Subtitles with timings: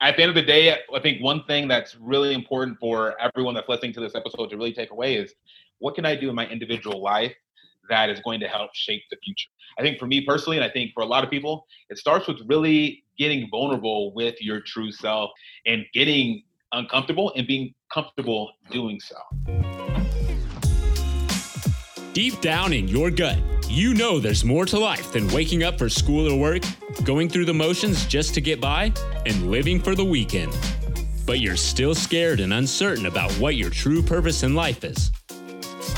[0.00, 3.54] at the end of the day, I think one thing that's really important for everyone
[3.54, 5.34] that's listening to this episode to really take away is
[5.78, 7.34] what can I do in my individual life
[7.90, 9.50] that is going to help shape the future?
[9.78, 12.26] I think for me personally, and I think for a lot of people, it starts
[12.26, 15.30] with really getting vulnerable with your true self
[15.66, 19.16] and getting uncomfortable and being comfortable doing so.
[22.14, 23.38] Deep down in your gut,
[23.70, 26.62] you know there's more to life than waking up for school or work,
[27.04, 28.92] going through the motions just to get by,
[29.26, 30.52] and living for the weekend.
[31.24, 35.12] But you're still scared and uncertain about what your true purpose in life is.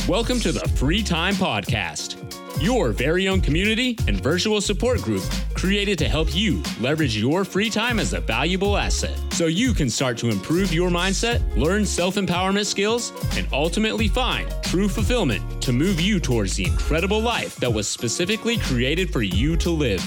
[0.07, 5.23] Welcome to the Free Time Podcast, your very own community and virtual support group
[5.55, 9.89] created to help you leverage your free time as a valuable asset so you can
[9.89, 15.73] start to improve your mindset, learn self empowerment skills, and ultimately find true fulfillment to
[15.73, 20.03] move you towards the incredible life that was specifically created for you to live.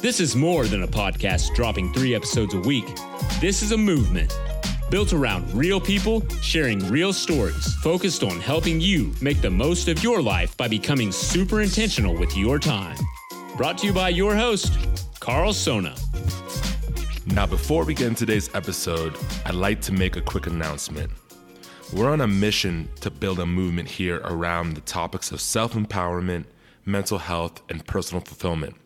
[0.00, 2.84] This is more than a podcast dropping three episodes a week.
[3.40, 4.32] This is a movement
[4.94, 10.04] built around real people sharing real stories, focused on helping you make the most of
[10.04, 12.96] your life by becoming super intentional with your time.
[13.56, 14.72] Brought to you by your host,
[15.18, 15.96] Karl Sona.
[17.26, 21.10] Now, before we get into today's episode, I'd like to make a quick announcement.
[21.92, 26.44] We're on a mission to build a movement here around the topics of self empowerment,
[26.84, 28.76] mental health, and personal fulfillment.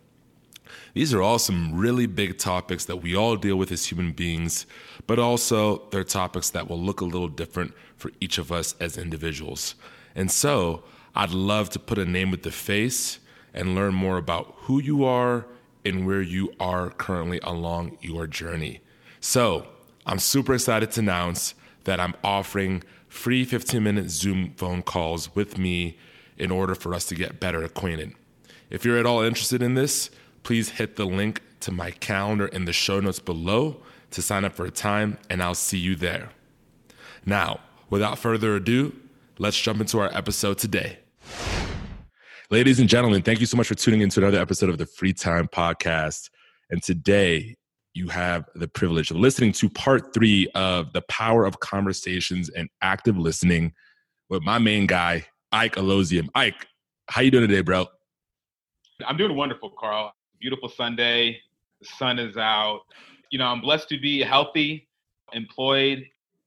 [0.98, 4.66] These are all some really big topics that we all deal with as human beings,
[5.06, 8.98] but also they're topics that will look a little different for each of us as
[8.98, 9.76] individuals.
[10.16, 10.82] And so
[11.14, 13.20] I'd love to put a name with the face
[13.54, 15.46] and learn more about who you are
[15.84, 18.80] and where you are currently along your journey.
[19.20, 19.68] So,
[20.04, 21.54] I'm super excited to announce
[21.84, 25.96] that I'm offering free 15 minute Zoom phone calls with me
[26.36, 28.14] in order for us to get better acquainted.
[28.68, 30.10] If you're at all interested in this,
[30.48, 33.76] please hit the link to my calendar in the show notes below
[34.10, 36.30] to sign up for a time, and I'll see you there.
[37.26, 37.60] Now,
[37.90, 38.96] without further ado,
[39.38, 41.00] let's jump into our episode today.
[42.48, 45.12] Ladies and gentlemen, thank you so much for tuning into another episode of the Free
[45.12, 46.30] Time Podcast.
[46.70, 47.54] And today,
[47.92, 52.70] you have the privilege of listening to part three of the power of conversations and
[52.80, 53.74] active listening
[54.30, 56.30] with my main guy, Ike Aloziem.
[56.34, 56.66] Ike,
[57.10, 57.84] how you doing today, bro?
[59.06, 60.14] I'm doing wonderful, Karl.
[60.40, 61.40] Beautiful Sunday.
[61.80, 62.80] The sun is out.
[63.30, 64.88] You know, I'm blessed to be healthy,
[65.32, 66.04] employed,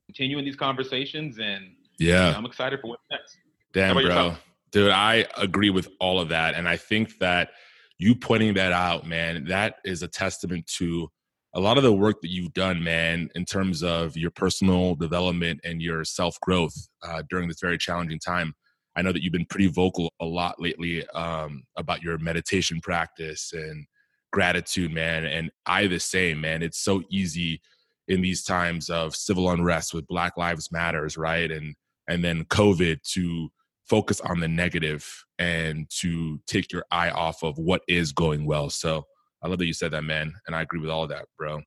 [0.08, 3.38] continuing these conversations, and yeah, you know, I'm excited for what's next.
[3.74, 4.04] Damn, bro.
[4.04, 4.42] Yourself?
[4.72, 6.56] Dude, I agree with all of that.
[6.56, 7.50] And I think that
[7.98, 11.10] you pointing that out, man, that is a testament to
[11.54, 15.60] a lot of the work that you've done, man, in terms of your personal development
[15.64, 16.74] and your self growth
[17.04, 18.54] uh, during this very challenging time.
[18.96, 23.54] I know that you've been pretty vocal a lot lately um, about your meditation practice
[23.54, 23.86] and
[24.32, 25.26] gratitude, man.
[25.26, 26.62] And I the same, man.
[26.62, 27.62] It's so easy
[28.08, 31.50] in these times of civil unrest with Black Lives Matters, right?
[31.52, 31.76] And
[32.08, 33.50] and then COVID to
[33.90, 35.06] focus on the negative
[35.40, 38.70] and to take your eye off of what is going well.
[38.70, 39.06] So
[39.44, 40.34] I love that you said that, man.
[40.48, 41.62] And I agree with all that, bro.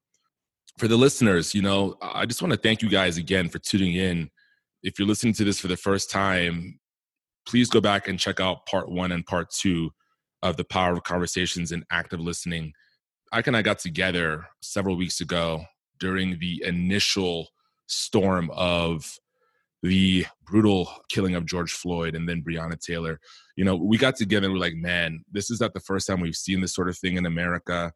[0.78, 3.94] For the listeners, you know, I just want to thank you guys again for tuning
[3.94, 4.30] in.
[4.82, 6.78] If you're listening to this for the first time,
[7.46, 9.90] please go back and check out part one and part two
[10.42, 12.72] of the power of conversations and active listening.
[13.32, 15.64] Ike and I got together several weeks ago
[15.98, 17.48] during the initial
[17.86, 19.18] storm of
[19.82, 23.20] the brutal killing of George Floyd and then Breonna Taylor,
[23.56, 26.20] you know, we got together and we're like, man, this is not the first time
[26.20, 27.92] we've seen this sort of thing in America.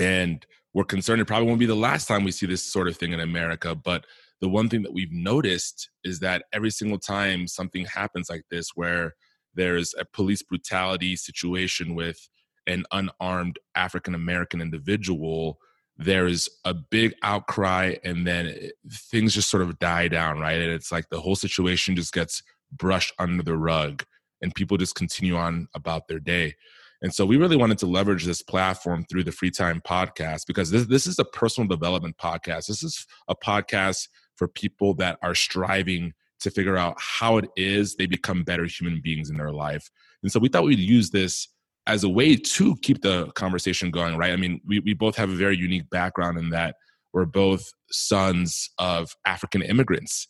[0.00, 2.96] And we're concerned it probably won't be the last time we see this sort of
[2.96, 3.74] thing in America.
[3.74, 4.06] But
[4.40, 8.70] the one thing that we've noticed is that every single time something happens like this,
[8.74, 9.14] where
[9.54, 12.28] there's a police brutality situation with
[12.66, 15.58] an unarmed African American individual,
[15.96, 20.60] there's a big outcry and then it, things just sort of die down right?
[20.60, 22.42] And it's like the whole situation just gets
[22.72, 24.04] brushed under the rug
[24.42, 26.54] and people just continue on about their day.
[27.02, 30.70] And so we really wanted to leverage this platform through the free time podcast because
[30.70, 32.66] this, this is a personal development podcast.
[32.66, 37.96] This is a podcast for people that are striving to figure out how it is
[37.96, 39.90] they become better human beings in their life
[40.22, 41.48] and so we thought we'd use this
[41.86, 44.32] as a way to keep the conversation going, right?
[44.32, 46.76] I mean, we, we both have a very unique background in that
[47.12, 50.26] we're both sons of African immigrants.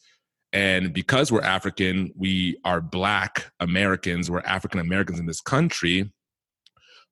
[0.53, 6.12] And because we're African, we are Black Americans, we're African Americans in this country,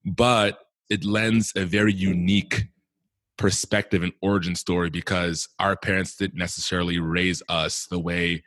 [0.04, 0.58] but
[0.90, 2.66] it lends a very unique
[3.36, 8.42] perspective and origin story because our parents didn't necessarily raise us the way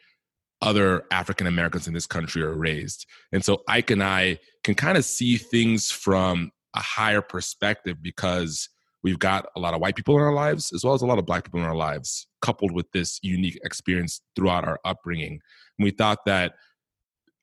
[0.62, 3.06] other African Americans in this country are raised.
[3.32, 8.70] And so Ike and I can kind of see things from a higher perspective because
[9.04, 11.20] we've got a lot of white people in our lives as well as a lot
[11.20, 15.40] of black people in our lives coupled with this unique experience throughout our upbringing
[15.78, 16.54] and we thought that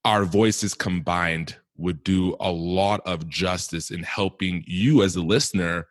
[0.04, 5.86] our voices combined would do a lot of justice in helping you as a listener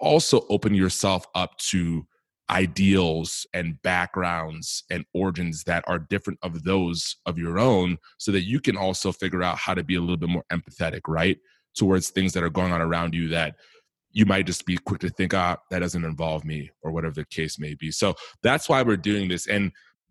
[0.00, 2.06] also open yourself up to
[2.50, 8.42] ideals and backgrounds and origins that are different of those of your own so that
[8.42, 11.38] you can also figure out how to be a little bit more empathetic right
[11.76, 13.54] towards things that are going on around you that
[14.10, 17.24] you might just be quick to think ah that doesn't involve me or whatever the
[17.26, 17.92] case may be.
[17.92, 19.46] So that's why we're doing this.
[19.46, 19.70] And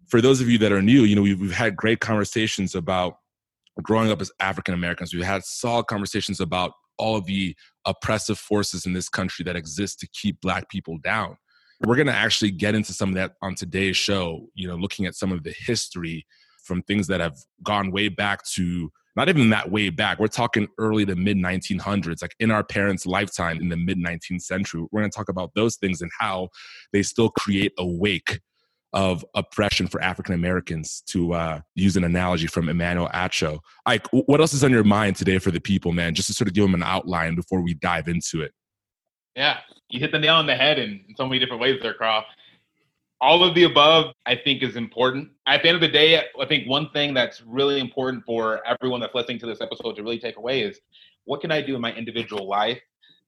[0.10, 3.18] for those of you that are new you know we've, we've had great conversations about
[3.84, 7.56] growing up as african americans we've had solid conversations about all of the
[7.90, 11.36] oppressive forces in this country that exist to keep black people down
[11.86, 15.06] we're going to actually get into some of that on today's show, you know, looking
[15.06, 16.26] at some of the history
[16.64, 20.20] from things that have gone way back to not even that way back.
[20.20, 24.42] We're talking early to mid 1900s, like in our parents' lifetime in the mid 19th
[24.42, 24.86] century.
[24.92, 26.50] We're going to talk about those things and how
[26.94, 28.40] they still create a wake
[28.94, 33.60] of oppression for African Americans, to uh, use an analogy from Emmanuel Acho.
[33.88, 36.16] Like, what else is on your mind today for the people, man?
[36.16, 38.52] Just to sort of give them an outline before we dive into it.
[39.36, 39.60] Yeah,
[39.90, 42.26] you hit the nail on the head in, in so many different ways there, Karl.
[43.22, 45.30] All of the above, I think, is important.
[45.46, 49.02] At the end of the day, I think one thing that's really important for everyone
[49.02, 50.80] that's listening to this episode to really take away is
[51.26, 52.80] what can I do in my individual life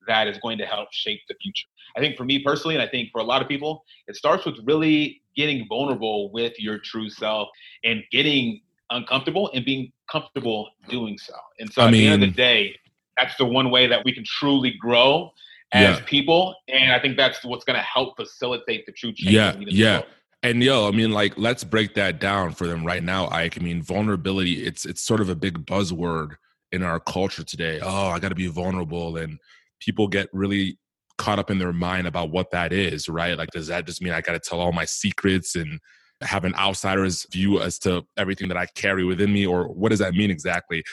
[0.07, 1.67] that is going to help shape the future?
[1.95, 4.45] I think for me personally, and I think for a lot of people, it starts
[4.45, 7.49] with really getting vulnerable with your true self
[7.83, 11.33] and getting uncomfortable and being comfortable doing so.
[11.59, 12.75] And so I at mean, the end of the day,
[13.17, 15.31] that's the one way that we can truly grow
[15.73, 16.05] as yeah.
[16.05, 19.33] people, and I think that's what's going to help facilitate the true change.
[19.33, 20.01] Yeah, yeah.
[20.43, 23.57] And yo, I mean, like, let's break that down for them right now, Ike.
[23.59, 26.31] I mean, vulnerability, it's it's sort of a big buzzword
[26.71, 27.79] in our culture today.
[27.81, 29.17] Oh, I gotta be vulnerable.
[29.17, 29.39] And
[29.79, 30.77] people get really
[31.21, 33.37] caught up in their mind about what that is, right?
[33.37, 35.79] Like, does that just mean I gotta tell all my secrets and
[36.21, 39.45] have an outsider's view as to everything that I carry within me?
[39.45, 40.83] Or what does that mean exactly?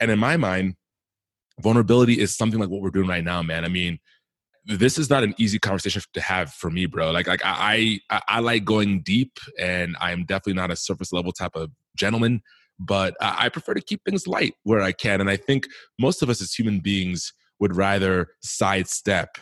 [0.00, 0.74] And in my mind,
[1.60, 3.64] vulnerability is something like what we're doing right now, man.
[3.64, 4.00] I mean,
[4.64, 7.12] this is not an easy conversation to have for me, bro.
[7.12, 11.12] Like, like I, I, I like going deep, and I am definitely not a surface
[11.12, 12.42] level type of gentleman.
[12.80, 15.68] But I prefer to keep things light where I can, and I think
[15.98, 19.38] most of us as human beings would rather sidestep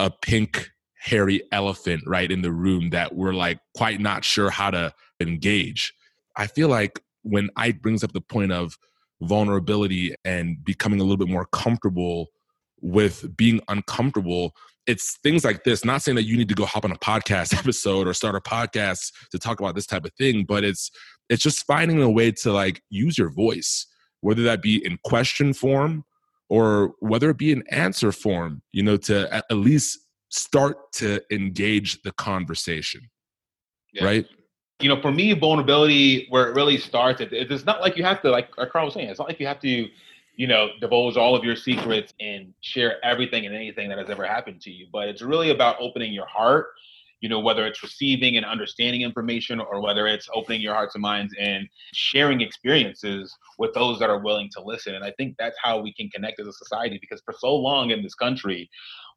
[0.00, 4.70] a pink hairy elephant right in the room that we're like quite not sure how
[4.70, 5.92] to engage.
[6.36, 8.78] I feel like when Ike brings up the point of
[9.22, 12.28] vulnerability and becoming a little bit more comfortable
[12.80, 14.54] with being uncomfortable
[14.86, 17.54] it's things like this not saying that you need to go hop on a podcast
[17.58, 20.90] episode or start a podcast to talk about this type of thing but it's
[21.28, 23.86] it's just finding a way to like use your voice
[24.22, 26.02] whether that be in question form
[26.50, 29.98] or whether it be an answer form you know to at least
[30.28, 33.00] start to engage the conversation
[33.94, 34.04] yeah.
[34.04, 34.26] right
[34.80, 38.20] you know for me vulnerability where it really starts it, it's not like you have
[38.20, 39.88] to like karl was saying it's not like you have to
[40.40, 44.24] you know, divulge all of your secrets and share everything and anything that has ever
[44.24, 44.86] happened to you.
[44.90, 46.68] But it's really about opening your heart,
[47.20, 51.02] you know, whether it's receiving and understanding information or whether it's opening your hearts and
[51.02, 54.94] minds and sharing experiences with those that are willing to listen.
[54.94, 57.90] And I think that's how we can connect as a society because for so long
[57.90, 58.70] in this country,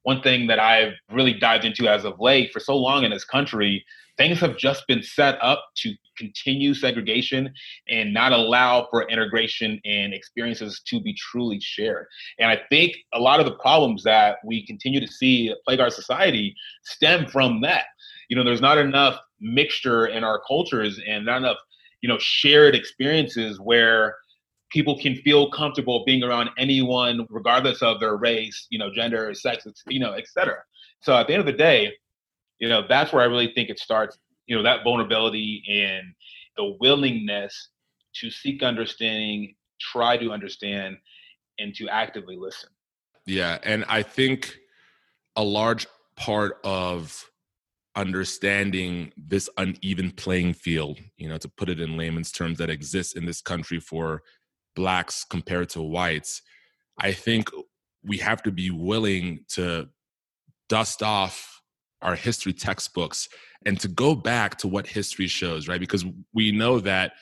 [0.04, 3.24] one thing that I've really dived into as of late for so long in this
[3.24, 3.86] country,
[4.18, 7.52] things have just been set up to continue segregation
[7.90, 12.06] and not allow for integration and experiences to be truly shared.
[12.38, 15.90] And I think a lot of the problems that we continue to see plague our
[15.90, 17.86] society stem from that.
[18.30, 21.58] You know, there's not enough mixture in our cultures and not enough,
[22.02, 24.16] you know, shared experiences where
[24.70, 29.68] people can feel comfortable being around anyone regardless of their race, you know, gender, sex,
[29.88, 30.56] you know, etc.
[31.02, 31.94] So at the end of the day,
[32.60, 36.14] you know, that's where I really think it starts you know that vulnerability and
[36.58, 37.70] the willingness
[38.16, 40.98] to seek understanding try to understand
[41.60, 42.70] and to actively listen
[43.26, 44.58] yeah and i think
[45.36, 47.30] a large part of
[47.96, 53.14] understanding this uneven playing field you know to put it in layman's terms that exists
[53.14, 54.22] in this country for
[54.76, 56.42] blacks compared to whites
[57.00, 57.50] i think
[58.04, 59.88] we have to be willing to
[60.70, 61.62] dust off
[62.02, 63.30] our history textbooks
[63.66, 65.80] and to go back to what history shows, right?
[65.80, 67.14] Because we know that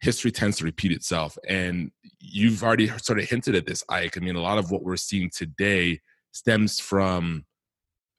[0.00, 1.36] history tends to repeat itself.
[1.48, 4.16] And you've already sort of hinted at this, Ike.
[4.16, 6.00] I mean, a lot of what we're seeing today
[6.32, 7.44] stems from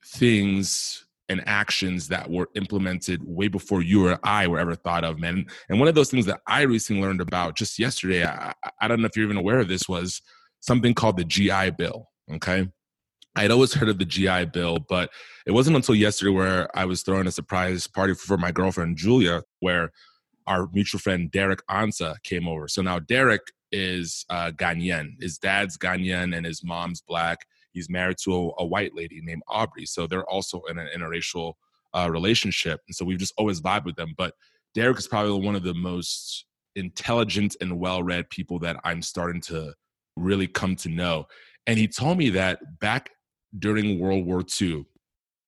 [0.05, 5.19] things and actions that were implemented way before you or I were ever thought of,
[5.19, 5.45] man.
[5.69, 9.01] And one of those things that I recently learned about just yesterday, I, I don't
[9.01, 10.21] know if you're even aware of this, was
[10.61, 12.09] something called the GI Bill.
[12.33, 12.67] Okay.
[13.35, 15.11] I'd always heard of the GI Bill, but
[15.45, 19.43] it wasn't until yesterday where I was throwing a surprise party for my girlfriend Julia,
[19.59, 19.91] where
[20.47, 22.67] our mutual friend Derek Ansa came over.
[22.67, 23.41] So now Derek
[23.71, 25.21] is uh, Ghanaian.
[25.21, 27.39] His dad's Ghanaian and his mom's black.
[27.77, 29.85] He's married to a, a white lady named Aubrey.
[29.85, 31.53] So they're also in an interracial
[31.93, 32.81] uh, relationship.
[32.87, 34.13] And so we've just always vibed with them.
[34.17, 34.33] But
[34.73, 39.41] Derek is probably one of the most intelligent and well read people that I'm starting
[39.41, 39.73] to
[40.15, 41.27] really come to know.
[41.67, 43.11] And he told me that back
[43.57, 44.85] during World War II,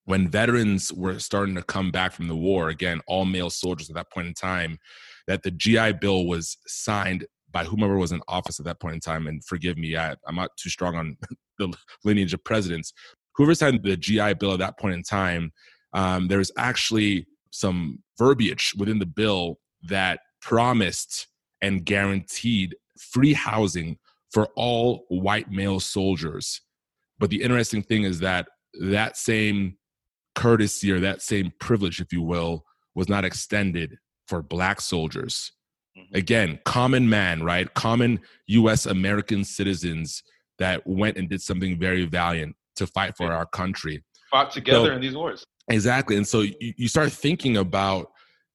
[0.05, 3.95] when veterans were starting to come back from the war, again, all male soldiers at
[3.95, 4.79] that point in time,
[5.27, 9.01] that the GI Bill was signed by whomever was in office at that point in
[9.01, 9.27] time.
[9.27, 11.17] And forgive me, I, am not too strong on
[11.57, 12.93] the lineage of presidents.
[13.35, 15.51] Whoever signed the GI Bill at that point in time,
[15.93, 21.27] um, there's actually some verbiage within the bill that promised
[21.61, 23.97] and guaranteed free housing
[24.31, 26.61] for all white male soldiers.
[27.17, 28.47] But the interesting thing is that
[28.81, 29.77] that same
[30.35, 32.63] courtesy or that same privilege, if you will,
[32.95, 35.51] was not extended for black soldiers.
[35.99, 36.15] Mm-hmm.
[36.15, 37.73] Again, common man, right?
[37.73, 40.23] Common US American citizens
[40.57, 44.03] that went and did something very valiant to fight for our country.
[44.31, 45.43] Fought together so, in these wars.
[45.69, 46.15] Exactly.
[46.17, 48.11] And so you, you start thinking about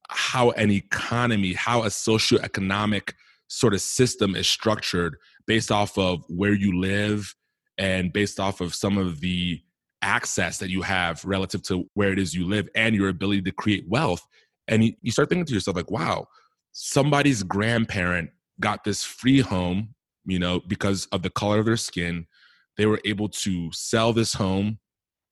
[0.09, 3.13] how an economy, how a socioeconomic
[3.49, 7.35] sort of system is structured based off of where you live
[7.79, 9.61] and based off of some of the
[10.03, 13.53] access that you have relative to where it is you live and your ability to
[13.53, 14.27] create wealth.
[14.69, 16.27] And you, you start thinking to yourself, like, wow,
[16.75, 19.95] somebody's grandparent got this free home,
[20.26, 22.26] you know, because of the color of their skin.
[22.76, 24.78] They were able to sell this home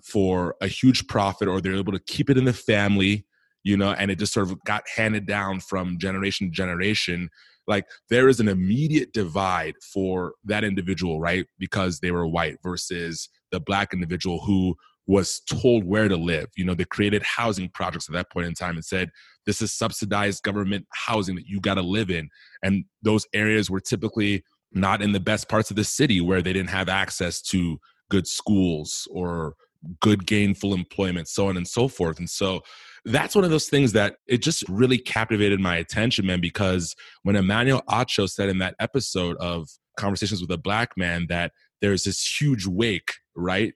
[0.02, 3.26] for a huge profit or they're able to keep it in the family
[3.64, 7.28] you know and it just sort of got handed down from generation to generation
[7.68, 13.28] like there is an immediate divide for that individual right because they were white versus
[13.52, 14.74] the black individual who
[15.06, 16.46] was told where to live.
[16.56, 19.10] You know they created housing projects at that point in time and said
[19.46, 22.28] this is subsidized government housing that you got to live in.
[22.62, 26.52] And those areas were typically not in the best parts of the city where they
[26.52, 27.78] didn't have access to
[28.10, 29.54] good schools or
[30.00, 32.18] good gainful employment so on and so forth.
[32.18, 32.62] And so
[33.04, 36.94] that's one of those things that it just really captivated my attention man because
[37.24, 39.68] when emmanuel acho said in that episode of
[39.98, 43.74] conversations with a black man that there's this huge wake right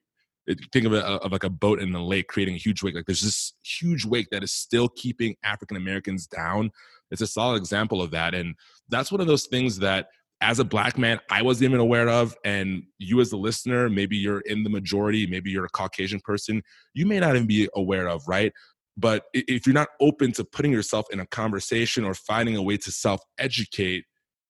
[0.72, 2.94] think of it uh, of like a boat in the lake creating a huge wake
[2.94, 6.70] like there's this huge wake that is still keeping african americans down.
[7.10, 8.54] It's a solid example of that and
[8.88, 10.08] that's one of those things that
[10.40, 14.16] as a black man i wasn't even aware of and you as a listener maybe
[14.16, 16.62] you're in the majority maybe you're a caucasian person
[16.94, 18.52] you may not even be aware of right?
[18.96, 22.78] But if you're not open to putting yourself in a conversation or finding a way
[22.78, 24.04] to self educate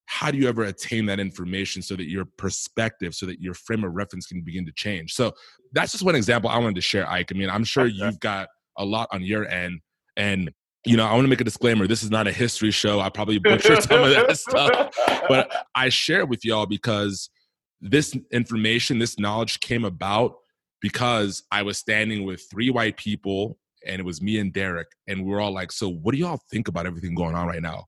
[0.06, 3.84] how do you ever attain that information so that your perspective so that your frame
[3.84, 5.32] of reference can begin to change so
[5.72, 8.48] that's just one example i wanted to share ike i mean i'm sure you've got
[8.78, 9.80] a lot on your end
[10.16, 10.50] and
[10.86, 11.88] you know, I want to make a disclaimer.
[11.88, 13.00] This is not a history show.
[13.00, 14.96] I probably butcher some of that stuff,
[15.28, 17.28] but I share it with y'all because
[17.80, 20.36] this information, this knowledge came about
[20.80, 25.24] because I was standing with three white people and it was me and Derek, and
[25.24, 27.86] we were all like, "So, what do y'all think about everything going on right now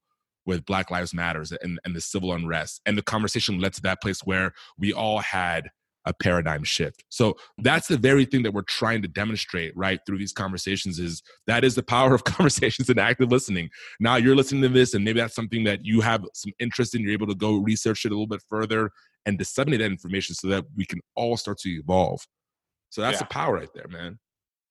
[0.49, 4.02] with Black Lives Matters and, and the civil unrest?" And the conversation led to that
[4.02, 5.71] place where we all had
[6.09, 7.05] a paradigm shift.
[7.11, 11.23] So that's the very thing that we're trying to demonstrate right through these conversations is
[11.47, 13.69] that is the power of conversations and active listening.
[14.00, 17.02] Now you're listening to this and maybe that's something that you have some interest in,
[17.02, 18.90] you're able to go research it a little bit further
[19.26, 22.26] and disseminate that information so that we can all start to evolve.
[22.88, 23.19] So that's yeah.
[23.19, 24.19] the power right there, man.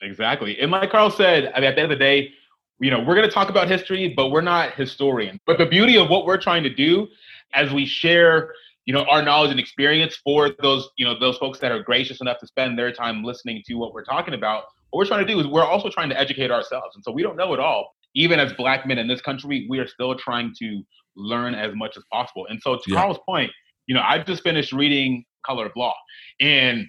[0.01, 0.59] Exactly.
[0.59, 2.31] And like Karl said, I mean, at the end of the day,
[2.79, 5.39] you know, we're going to talk about history, but we're not historians.
[5.45, 7.07] But the beauty of what we're trying to do
[7.53, 8.51] as we share
[8.87, 12.21] you know our knowledge and experience for those you know those folks that are gracious
[12.21, 15.31] enough to spend their time listening to what we're talking about what we're trying to
[15.31, 17.93] do is we're also trying to educate ourselves and so we don't know it all
[18.15, 20.81] even as black men in this country we are still trying to
[21.15, 22.95] learn as much as possible and so to yeah.
[22.95, 23.51] karl's point
[23.87, 25.93] you know i just finished reading color of law
[26.39, 26.85] and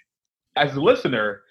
[0.57, 1.42] as a listener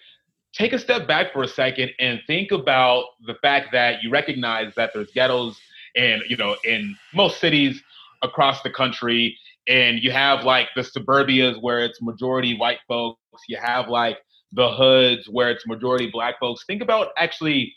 [0.53, 4.73] take a step back for a second and think about the fact that you recognize
[4.75, 5.57] that there's ghettos
[5.95, 7.81] and you know in most cities
[8.23, 9.37] across the country
[9.67, 14.17] and you have like the suburbias where it's majority white folks you have like
[14.53, 16.63] the hoods where it's majority black folks.
[16.65, 17.73] Think about actually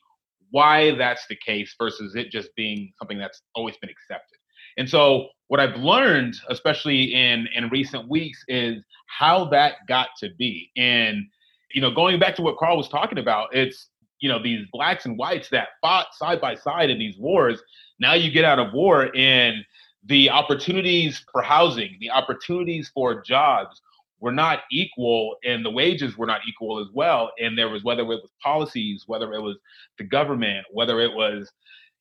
[0.51, 4.39] why that's the case versus it just being something that's always been accepted.
[4.77, 10.31] And so what i've learned especially in in recent weeks is how that got to
[10.39, 10.71] be.
[10.77, 11.27] And
[11.73, 13.89] you know going back to what karl was talking about it's
[14.21, 17.63] you know these blacks and whites that fought side by side in these wars
[17.99, 19.65] now you get out of war and
[20.05, 23.83] the opportunities for housing, the opportunities for jobs
[24.19, 27.31] were not equal and the wages were not equal as well.
[27.41, 29.59] And there was whether it was policies, whether it was
[29.99, 31.51] the government, whether it was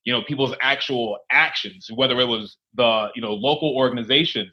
[0.06, 4.50] you know people's actual actions, whether it was the you know local organizations,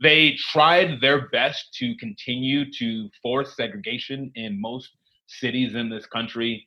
[0.00, 4.90] they tried their best to continue to force segregation in most
[5.26, 6.66] cities in this country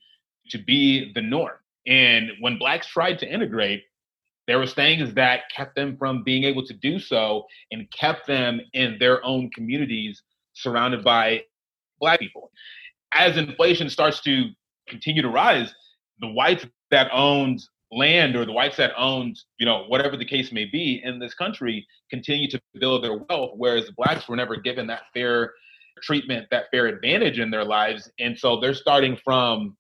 [0.50, 1.58] to be the norm.
[1.88, 3.84] And when blacks tried to integrate,
[4.48, 8.60] there was things that kept them from being able to do so and kept them
[8.74, 10.22] in their own communities
[10.54, 11.44] surrounded by
[12.00, 12.52] black people.
[13.14, 14.50] As inflation starts to
[14.88, 15.74] continue to rise,
[16.20, 17.64] the whites that owned
[17.96, 21.34] land or the whites that owned, you know, whatever the case may be in this
[21.34, 25.54] country continue to build their wealth, whereas the blacks were never given that fair
[26.02, 28.10] treatment, that fair advantage in their lives.
[28.20, 29.78] And so they're starting from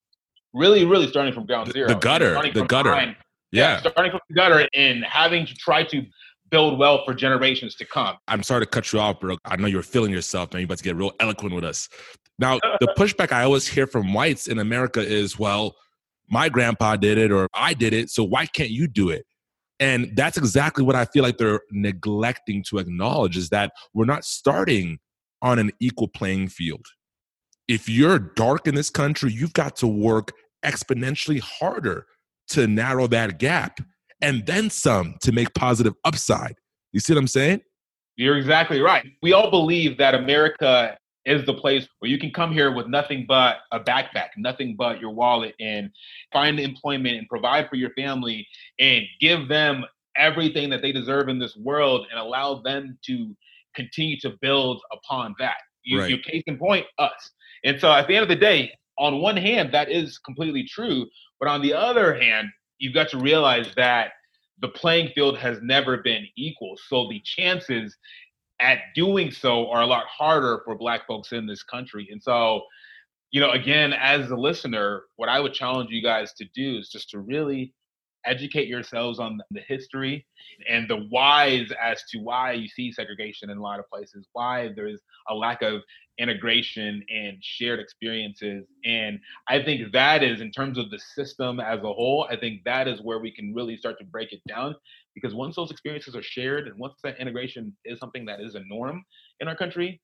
[0.53, 1.87] really, really starting from ground zero.
[1.87, 2.39] The gutter.
[2.53, 2.91] The gutter.
[2.91, 3.15] Behind,
[3.51, 3.79] yeah.
[3.79, 6.03] Starting from the gutter and having to try to
[6.49, 8.15] build wealth for generations to come.
[8.27, 9.37] I'm sorry to cut you off, bro.
[9.45, 10.61] I know you're feeling yourself, man.
[10.61, 11.89] You're about to get real eloquent with us.
[12.39, 15.75] Now, the pushback I always hear from whites in America is, well,
[16.29, 19.25] my grandpa did it or I did it, so why can't you do it?
[19.79, 24.23] And that's exactly what I feel like they're neglecting to acknowledge is that we're not
[24.23, 24.99] starting
[25.41, 26.85] on an equal playing field.
[27.67, 30.31] If you're dark in this country, you've got to work
[30.63, 32.05] exponentially harder
[32.49, 33.79] to narrow that gap
[34.21, 36.55] and then some to make positive upside.
[36.93, 37.61] You see what I'm saying?
[38.15, 39.05] You're exactly right.
[39.21, 43.25] We all believe that America is the place where you can come here with nothing
[43.27, 45.89] but a backpack, nothing but your wallet, and
[46.31, 48.45] find employment and provide for your family
[48.79, 49.85] and give them
[50.17, 53.35] everything that they deserve in this world and allow them to
[53.75, 55.57] continue to build upon that.
[55.83, 56.23] You, right.
[56.23, 57.31] Case in point, us.
[57.63, 61.07] And so at the end of the day, on one hand, that is completely true.
[61.39, 64.11] But on the other hand, you've got to realize that
[64.61, 66.77] the playing field has never been equal.
[66.87, 67.97] So the chances
[68.63, 72.07] at doing so are a lot harder for Black folks in this country.
[72.09, 72.61] And so,
[73.31, 76.89] you know, again, as a listener, what I would challenge you guys to do is
[76.89, 77.73] just to really
[78.25, 80.25] educate yourselves on the history
[80.69, 84.69] and the whys as to why you see segregation in a lot of places, why
[84.77, 85.81] there's a lack of
[86.19, 88.65] integration and shared experiences.
[88.85, 92.63] And I think that is, in terms of the system as a whole, I think
[92.63, 94.75] that is where we can really start to break it down.
[95.15, 98.61] Because once those experiences are shared and once that integration is something that is a
[98.67, 99.03] norm
[99.39, 100.01] in our country,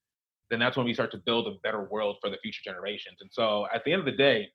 [0.49, 3.17] then that's when we start to build a better world for the future generations.
[3.21, 4.47] And so at the end of the day,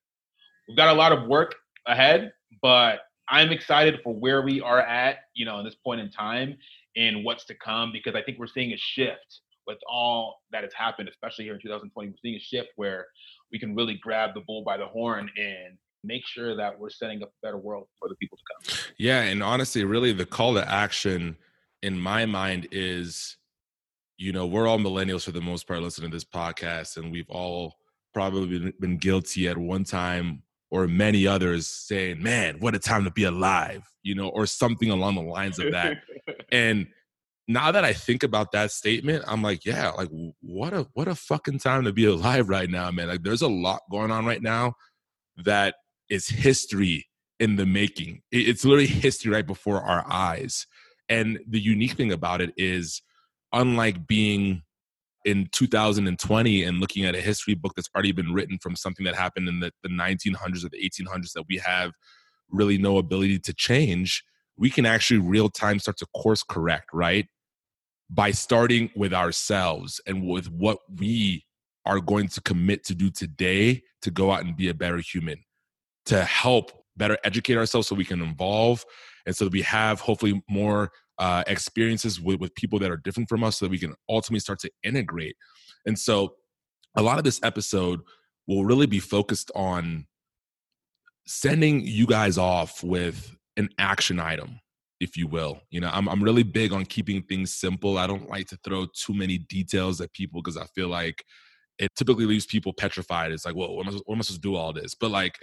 [0.68, 1.54] we've got a lot of work
[1.86, 6.10] ahead, but I'm excited for where we are at, you know, in this point in
[6.10, 6.56] time
[6.96, 10.72] and what's to come because I think we're seeing a shift with all that has
[10.74, 12.08] happened, especially here in 2020.
[12.08, 13.06] We're seeing a shift where
[13.50, 17.22] we can really grab the bull by the horn and make sure that we're setting
[17.22, 18.92] up a better world for the people to come.
[18.98, 21.36] Yeah, and honestly, really the call to action
[21.82, 23.36] in my mind is
[24.16, 27.28] you know, we're all millennials for the most part listening to this podcast and we've
[27.28, 27.74] all
[28.12, 33.10] probably been guilty at one time or many others saying, "Man, what a time to
[33.10, 35.98] be alive," you know, or something along the lines of that.
[36.52, 36.86] and
[37.46, 40.08] now that I think about that statement, I'm like, yeah, like
[40.40, 43.08] what a what a fucking time to be alive right now, man.
[43.08, 44.74] Like there's a lot going on right now
[45.44, 45.74] that
[46.10, 47.06] is history
[47.40, 48.22] in the making.
[48.30, 50.66] It's literally history right before our eyes.
[51.08, 53.02] And the unique thing about it is
[53.52, 54.62] unlike being
[55.24, 59.14] in 2020 and looking at a history book that's already been written from something that
[59.14, 61.92] happened in the, the 1900s or the 1800s that we have
[62.50, 64.22] really no ability to change,
[64.56, 67.26] we can actually real time start to course correct, right?
[68.10, 71.44] By starting with ourselves and with what we
[71.86, 75.43] are going to commit to do today to go out and be a better human,
[76.06, 78.84] to help better educate ourselves so we can evolve
[79.26, 83.44] and so we have hopefully more uh, experiences with, with people that are different from
[83.44, 85.36] us so that we can ultimately start to integrate.
[85.86, 86.34] And so
[86.96, 88.00] a lot of this episode
[88.46, 90.06] will really be focused on
[91.26, 94.60] sending you guys off with an action item
[95.00, 95.60] if you will.
[95.70, 97.98] You know I'm, I'm really big on keeping things simple.
[97.98, 101.24] I don't like to throw too many details at people because i feel like
[101.78, 103.32] it typically leaves people petrified.
[103.32, 104.94] It's like well what am, I, what am I supposed to do all this?
[104.94, 105.38] But like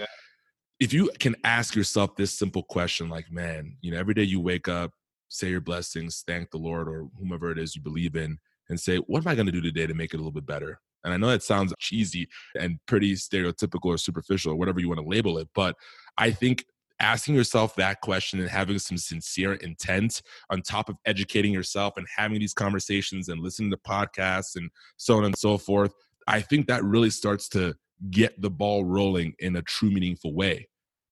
[0.81, 4.41] if you can ask yourself this simple question like man you know every day you
[4.41, 4.91] wake up
[5.31, 8.37] say your blessings, thank the Lord or whomever it is you believe in,
[8.69, 10.45] and say, what am I going to do today to make it a little bit
[10.45, 10.79] better?
[11.03, 12.27] And I know that sounds cheesy
[12.59, 15.75] and pretty stereotypical or superficial or whatever you want to label it, but
[16.17, 16.65] I think
[16.99, 22.05] asking yourself that question and having some sincere intent on top of educating yourself and
[22.15, 25.93] having these conversations and listening to podcasts and so on and so forth,
[26.27, 27.73] I think that really starts to
[28.11, 30.67] get the ball rolling in a true, meaningful way.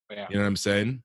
[0.09, 0.27] Yeah.
[0.29, 1.03] You know what I'm saying?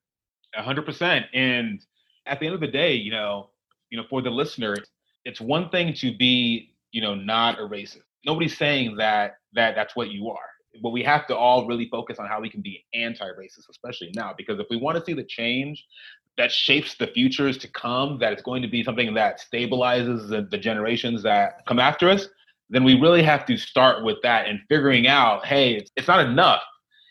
[0.57, 1.27] A hundred percent.
[1.35, 1.85] And
[2.27, 3.51] at the end of the day, you know,
[3.91, 4.77] you know, for the listener,
[5.25, 8.03] it's one thing to be, you know, not a racist.
[8.25, 10.49] nobody's saying that that that's what you are
[10.83, 14.35] but we have to all really focus on how we can be anti-racist especially now
[14.37, 15.85] because if we want to see the change
[16.37, 20.43] that shapes the futures to come that it's going to be something that stabilizes the,
[20.51, 22.29] the generations that come after us
[22.71, 26.27] then we really have to start with that and figuring out hey it's, it's not
[26.27, 26.63] enough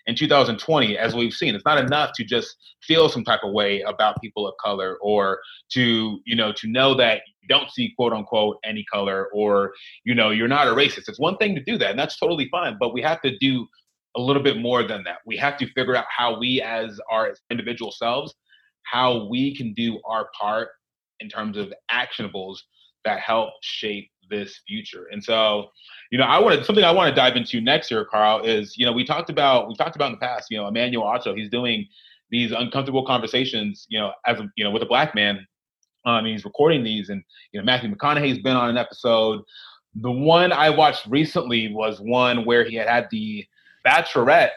[0.05, 1.55] in 2020 as we've seen.
[1.55, 5.39] It's not enough to just feel some type of way about people of color or
[5.71, 10.15] to you know to know that you don't see quote unquote any color or you
[10.15, 11.07] know you're not a racist.
[11.07, 13.67] It's one thing to do that and that's totally fine but we have to do
[14.15, 15.17] a little bit more than that.
[15.25, 18.35] We have to figure out how we as our individual selves
[18.83, 20.69] how we can do our part
[21.19, 22.57] in terms of actionables
[23.05, 25.08] that help shape this future.
[25.12, 25.69] And so,
[26.12, 28.86] you know, I wanted something I want to dive into next year, Karl, is, you
[28.86, 31.50] know, we talked about, we talked about in the past, you know, Emmanuel Acho, he's
[31.50, 31.88] doing
[32.30, 35.46] these uncomfortable conversations, you know, as a, you know, with a black man.
[36.06, 39.41] Um, he's recording these and, you know, Matthew McConaughey's been on an episode.
[39.96, 43.46] The one I watched recently was one where he had had the
[43.86, 44.52] bachelorette,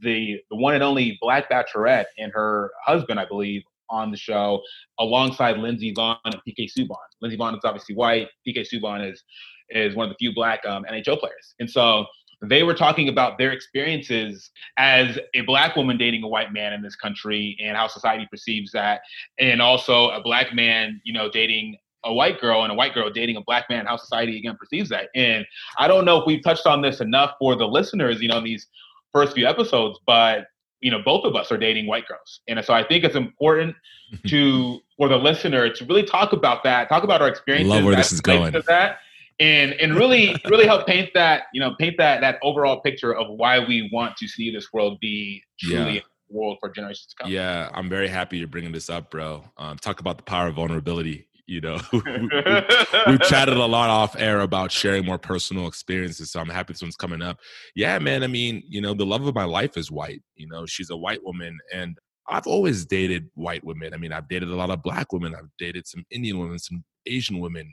[0.00, 4.60] the, the one and only black bachelorette and her husband, I believe, on the show
[4.98, 6.96] alongside Lindsey Vonn and PK Subban.
[7.20, 8.28] Lindsey Vonn is obviously white.
[8.46, 9.22] PK Subban is
[9.70, 12.06] is one of the few black um, NHL players, and so
[12.42, 16.82] they were talking about their experiences as a black woman dating a white man in
[16.82, 19.00] this country and how society perceives that,
[19.38, 23.08] and also a black man, you know, dating a white girl and a white girl
[23.10, 25.08] dating a black man, how society again perceives that.
[25.14, 25.46] And
[25.78, 28.44] I don't know if we've touched on this enough for the listeners, you know, in
[28.44, 28.66] these
[29.12, 30.46] first few episodes, but
[30.82, 32.40] you know both of us are dating white girls.
[32.48, 33.74] And so i think it's important
[34.26, 37.96] to for the listener to really talk about that talk about our experiences love where
[37.96, 38.52] this is going.
[38.66, 38.98] that
[39.40, 43.26] and and really really help paint that you know paint that that overall picture of
[43.36, 46.00] why we want to see this world be truly yeah.
[46.00, 47.30] a world for generations to come.
[47.30, 49.44] Yeah i'm very happy you're bringing this up bro.
[49.56, 54.40] Um, talk about the power of vulnerability you know we've chatted a lot off air
[54.40, 57.38] about sharing more personal experiences so i'm happy this one's coming up.
[57.74, 60.66] Yeah man i mean you know the love of my life is white you know
[60.66, 63.92] she's a white woman and i've always dated white women.
[63.92, 66.84] I mean i've dated a lot of black women i've dated some indian women some
[67.06, 67.72] asian women.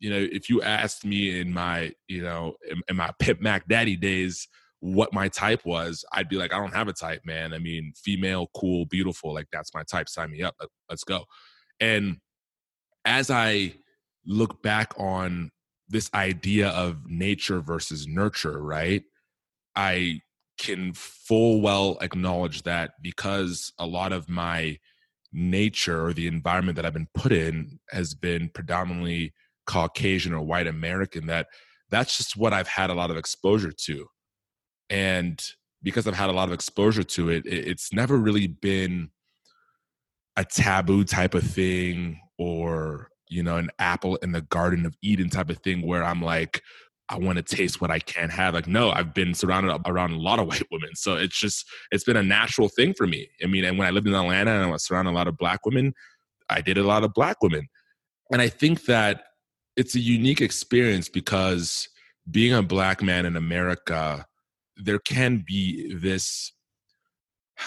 [0.00, 3.68] You know if you asked me in my you know in, in my pimp mac
[3.68, 4.48] daddy days
[4.80, 7.52] what my type was i'd be like i don't have a type man.
[7.52, 10.08] I mean female cool beautiful like that's my type.
[10.08, 10.56] Sign me up.
[10.88, 11.24] Let's go.
[11.78, 12.16] And
[13.04, 13.74] as I
[14.26, 15.50] look back on
[15.88, 19.02] this idea of nature versus nurture, right?
[19.76, 20.20] I
[20.58, 24.78] can full well acknowledge that because a lot of my
[25.32, 29.32] nature or the environment that I've been put in has been predominantly
[29.66, 31.48] Caucasian or white American, that
[31.90, 34.06] that's just what I've had a lot of exposure to.
[34.88, 35.42] And
[35.82, 39.10] because I've had a lot of exposure to it, it's never really been
[40.36, 45.28] a taboo type of thing or you know an apple in the garden of eden
[45.28, 46.62] type of thing where i'm like
[47.08, 48.54] i want to taste what i can't have.
[48.54, 52.04] Like no i've been surrounded around a lot of white women so it's just it's
[52.04, 53.28] been a natural thing for me.
[53.42, 55.36] I mean and when i lived in atlanta and i was surrounded a lot of
[55.36, 55.92] black women
[56.48, 57.68] i did a lot of black women.
[58.30, 59.24] And i think that
[59.76, 61.88] it's a unique experience because
[62.30, 64.26] being a black man in america
[64.76, 66.52] there can be this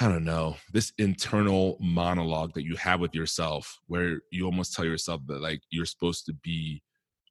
[0.02, 4.86] I don't know, this internal monologue that you have with yourself where you almost tell
[4.86, 6.82] yourself that like you're supposed to be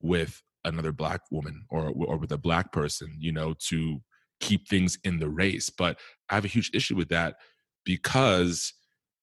[0.01, 4.01] with another black woman or or with a black person, you know, to
[4.41, 5.69] keep things in the race.
[5.69, 5.99] But
[6.31, 7.37] I have a huge issue with that
[7.85, 8.73] because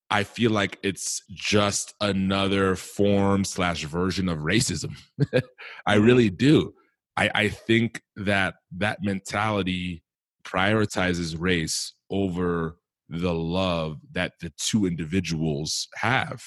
[0.10, 4.96] I feel like it's just another form slash version of racism.
[5.86, 6.74] I really do.
[7.18, 10.04] I, I think that that mentality
[10.44, 12.76] prioritizes race over
[13.12, 16.42] the love that the two individuals have.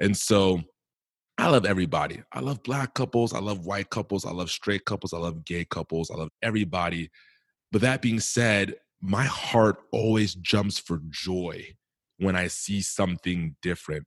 [0.00, 0.62] And so
[1.36, 2.22] I love everybody.
[2.32, 3.34] I love black couples.
[3.34, 4.24] I love white couples.
[4.24, 5.12] I love straight couples.
[5.12, 6.10] I love gay couples.
[6.10, 7.10] I love everybody.
[7.70, 11.76] But that being said, my heart always jumps for joy
[12.16, 14.04] when I see something different.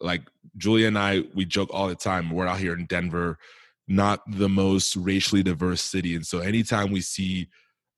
[0.00, 0.22] Like
[0.56, 2.30] Julia and I, we joke all the time.
[2.30, 3.38] We're out here in Denver,
[3.88, 6.14] not the most racially diverse city.
[6.14, 7.48] And so anytime we see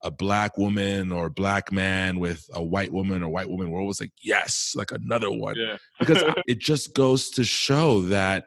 [0.02, 3.80] a black woman or a black man with a white woman or white woman, we're
[3.80, 5.54] always like, yes, like another one.
[5.56, 5.76] Yeah.
[5.98, 8.46] because it just goes to show that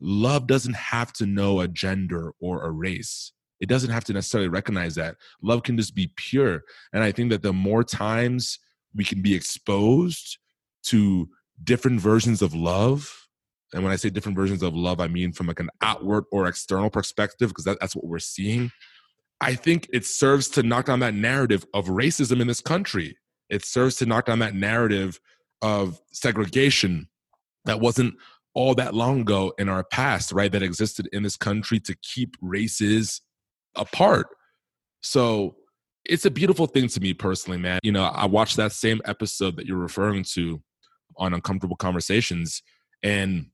[0.00, 3.32] love doesn't have to know a gender or a race.
[3.60, 5.16] It doesn't have to necessarily recognize that.
[5.42, 6.62] Love can just be pure.
[6.92, 8.58] And I think that the more times
[8.94, 10.38] we can be exposed
[10.84, 11.28] to
[11.62, 13.28] different versions of love,
[13.72, 16.46] and when I say different versions of love, I mean from like an outward or
[16.46, 18.70] external perspective, because that, that's what we're seeing
[19.42, 23.18] I think it serves to knock down that narrative of racism in this country.
[23.50, 25.20] It serves to knock down that narrative
[25.60, 27.08] of segregation
[27.64, 28.14] that wasn't
[28.54, 30.52] all that long ago in our past, right?
[30.52, 33.20] That existed in this country to keep races
[33.74, 34.28] apart.
[35.00, 35.56] So
[36.04, 37.80] it's a beautiful thing to me personally, man.
[37.82, 40.62] You know, I watched that same episode that you're referring to
[41.16, 42.62] on Uncomfortable Conversations,
[43.02, 43.46] and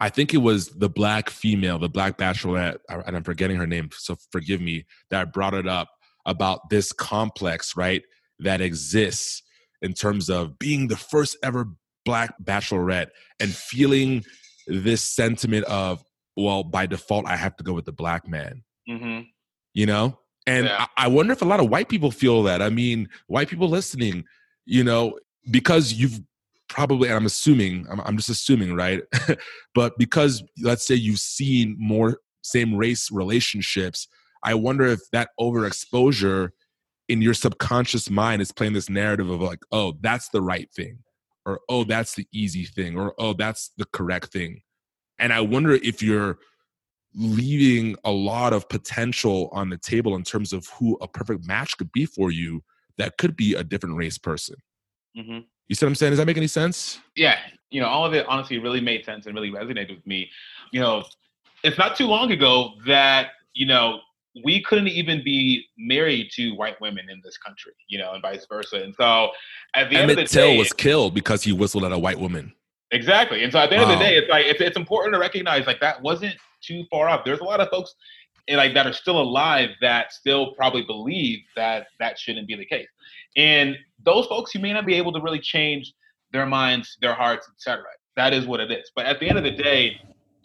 [0.00, 3.90] I think it was the black female, the black bachelorette, and I'm forgetting her name,
[3.92, 5.88] so forgive me, that brought it up
[6.24, 8.02] about this complex, right,
[8.38, 9.42] that exists
[9.82, 11.68] in terms of being the first ever
[12.04, 13.08] black bachelorette
[13.40, 14.24] and feeling
[14.66, 16.02] this sentiment of,
[16.36, 18.62] well, by default, I have to go with the black man.
[18.88, 19.22] Mm-hmm.
[19.74, 20.18] You know?
[20.46, 20.86] And yeah.
[20.96, 22.62] I, I wonder if a lot of white people feel that.
[22.62, 24.24] I mean, white people listening,
[24.64, 25.18] you know,
[25.50, 26.20] because you've
[26.68, 29.02] probably, and I'm assuming, I'm, I'm just assuming, right?
[29.74, 34.08] but because let's say you've seen more same race relationships,
[34.42, 36.50] I wonder if that overexposure
[37.08, 40.98] in your subconscious mind is playing this narrative of like, oh, that's the right thing,
[41.46, 44.60] or oh, that's the easy thing, or oh, that's the correct thing.
[45.18, 46.38] And I wonder if you're
[47.14, 51.76] leaving a lot of potential on the table in terms of who a perfect match
[51.76, 52.62] could be for you
[52.98, 54.56] that could be a different race person.
[55.16, 55.38] Mm-hmm.
[55.68, 56.12] You see what I'm saying?
[56.12, 57.00] Does that make any sense?
[57.14, 57.38] Yeah.
[57.70, 60.30] You know, all of it honestly really made sense and really resonated with me.
[60.72, 61.04] You know,
[61.62, 64.00] it's not too long ago that, you know,
[64.44, 68.46] we couldn't even be married to white women in this country, you know, and vice
[68.48, 68.76] versa.
[68.76, 69.30] And so
[69.74, 71.98] at the Emmett end of the Till day, was killed because he whistled at a
[71.98, 72.52] white woman.
[72.90, 73.42] Exactly.
[73.42, 73.92] And so at the end wow.
[73.92, 77.08] of the day, it's like it's, it's important to recognize like that wasn't too far
[77.08, 77.24] off.
[77.24, 77.94] There's a lot of folks
[78.48, 82.64] eh, like that are still alive that still probably believe that that shouldn't be the
[82.64, 82.88] case.
[83.36, 85.92] And those folks, you may not be able to really change
[86.32, 87.84] their minds, their hearts, etc.
[88.16, 88.90] That is what it is.
[88.94, 90.00] But at the end of the day,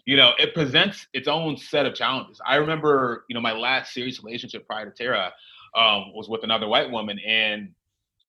[0.05, 2.39] you know, it presents its own set of challenges.
[2.45, 5.31] I remember, you know, my last serious relationship prior to Tara
[5.75, 7.69] um, was with another white woman, and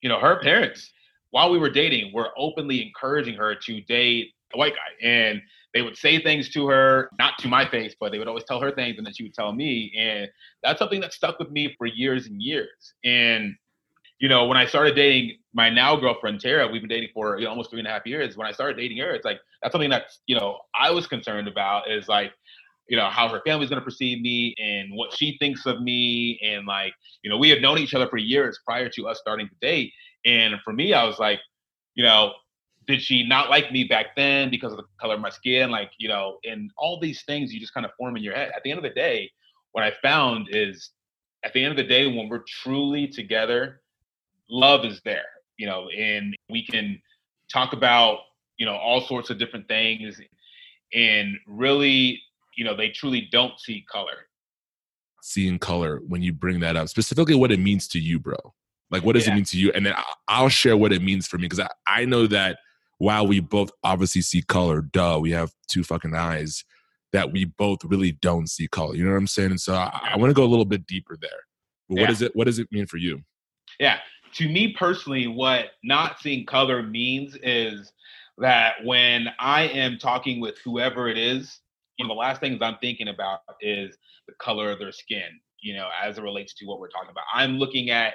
[0.01, 0.93] you know, her parents,
[1.31, 5.83] while we were dating, were openly encouraging her to date a white guy, and they
[5.83, 8.71] would say things to her, not to my face, but they would always tell her
[8.71, 10.29] things, and then she would tell me, and
[10.63, 12.95] that's something that stuck with me for years and years.
[13.05, 13.57] And
[14.19, 17.45] you know, when I started dating my now girlfriend Tara, we've been dating for you
[17.45, 18.37] know, almost three and a half years.
[18.37, 21.49] When I started dating her, it's like that's something that you know I was concerned
[21.49, 22.33] about is like
[22.89, 26.39] you know how her family's to perceive me and what she thinks of me.
[26.45, 29.49] And like you know we had known each other for years prior to us starting
[29.49, 29.93] to date.
[30.27, 31.41] And for me i was like
[31.95, 32.33] you know
[32.87, 35.71] did she not like me back then because of the color of my skin?
[35.71, 38.53] Like you know and all these things you just kind of form in your head.
[38.57, 39.31] At the end of the day
[39.75, 40.91] what i found is
[41.45, 43.83] at the end of the day when we're truly together
[44.49, 45.25] love is there,
[45.57, 47.01] you know, and we can
[47.53, 48.21] talk about,
[48.57, 50.21] you know, all sorts of different things
[50.93, 52.21] and really,
[52.57, 54.29] you know, they truly don't see color.
[55.23, 58.37] Seeing color when you bring that up, specifically what it means to you, bro.
[58.91, 59.33] Like, what does yeah.
[59.33, 59.73] it mean to you?
[59.73, 59.95] And then
[60.29, 62.59] I'll share what it means for me because I, I know that
[62.99, 66.65] while we both obviously see color, duh, we have two fucking eyes,
[67.13, 68.95] that we both really don't see color.
[68.95, 69.51] You know what I'm saying?
[69.51, 71.31] And so I, I want to go a little bit deeper there.
[71.89, 72.03] But yeah.
[72.03, 73.23] what does it what does it mean for you?
[73.81, 73.99] Yeah
[74.35, 77.93] to me personally, what not seeing color means is
[78.39, 81.61] that when I am talking with whoever it is,
[81.99, 85.75] one of the last things I'm thinking about is the color of their skin, you
[85.75, 87.25] know, as it relates to what we're talking about.
[87.33, 88.15] I'm looking at,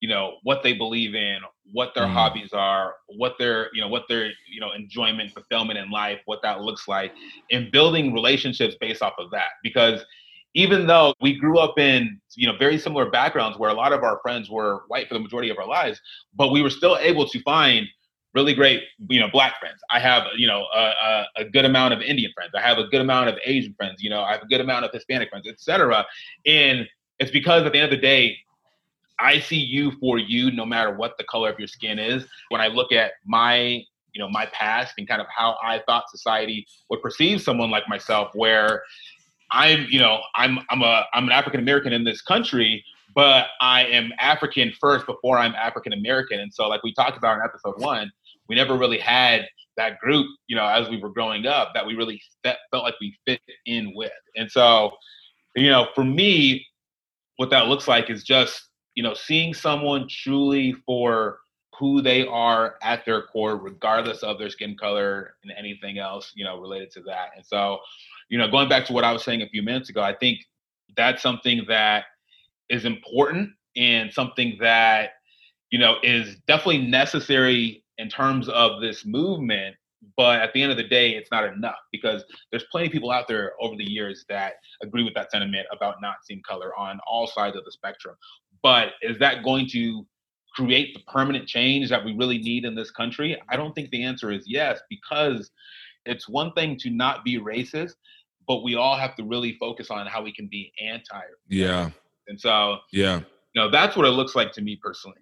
[0.00, 1.38] you know, what they believe in,
[1.72, 2.12] what their mm.
[2.12, 6.42] hobbies are, what their, you know, what their, you know, enjoyment, fulfillment in life, what
[6.42, 7.12] that looks like,
[7.52, 9.50] and building relationships based off of that.
[9.62, 10.04] Because
[10.56, 14.02] even though we grew up in you know very similar backgrounds where a lot of
[14.02, 16.00] our friends were white for the majority of our lives
[16.34, 17.86] but we were still able to find
[18.34, 19.80] really great you know black friends.
[19.90, 22.52] I have you know a, a, a good amount of indian friends.
[22.56, 24.84] I have a good amount of asian friends you know i have a good amount
[24.84, 26.04] of hispanic friends etc
[26.44, 26.88] and
[27.18, 28.36] it's because at the end of the day
[29.20, 32.26] i see you for you no matter what the color of your skin is.
[32.48, 36.04] When i look at my you know my past and kind of how i thought
[36.10, 38.82] society would perceive someone like myself where
[39.52, 43.84] I'm, you know, I'm I'm a I'm an African American in this country, but I
[43.86, 46.40] am African first before I'm African American.
[46.40, 48.10] And so, like we talked about in episode one,
[48.48, 51.94] we never really had that group, you know, as we were growing up that we
[51.94, 54.12] really felt like we fit in with.
[54.34, 54.92] And so,
[55.54, 56.66] you know, for me,
[57.36, 61.38] what that looks like is just, you know, seeing someone truly for
[61.78, 66.44] who they are at their core, regardless of their skin color and anything else, you
[66.44, 67.30] know, related to that.
[67.36, 67.78] And so,
[68.28, 70.40] you know, going back to what I was saying a few minutes ago, I think
[70.96, 72.04] that's something that
[72.68, 75.10] is important and something that,
[75.70, 79.76] you know, is definitely necessary in terms of this movement.
[80.16, 83.10] But at the end of the day, it's not enough because there's plenty of people
[83.10, 87.00] out there over the years that agree with that sentiment about not seeing color on
[87.06, 88.14] all sides of the spectrum.
[88.62, 90.06] But is that going to
[90.54, 93.40] create the permanent change that we really need in this country?
[93.48, 95.50] I don't think the answer is yes, because
[96.04, 97.94] it's one thing to not be racist,
[98.46, 101.20] but we all have to really focus on how we can be anti.
[101.48, 101.90] Yeah.
[102.28, 103.20] And so, yeah,
[103.54, 105.18] you know, that's what it looks like to me personally.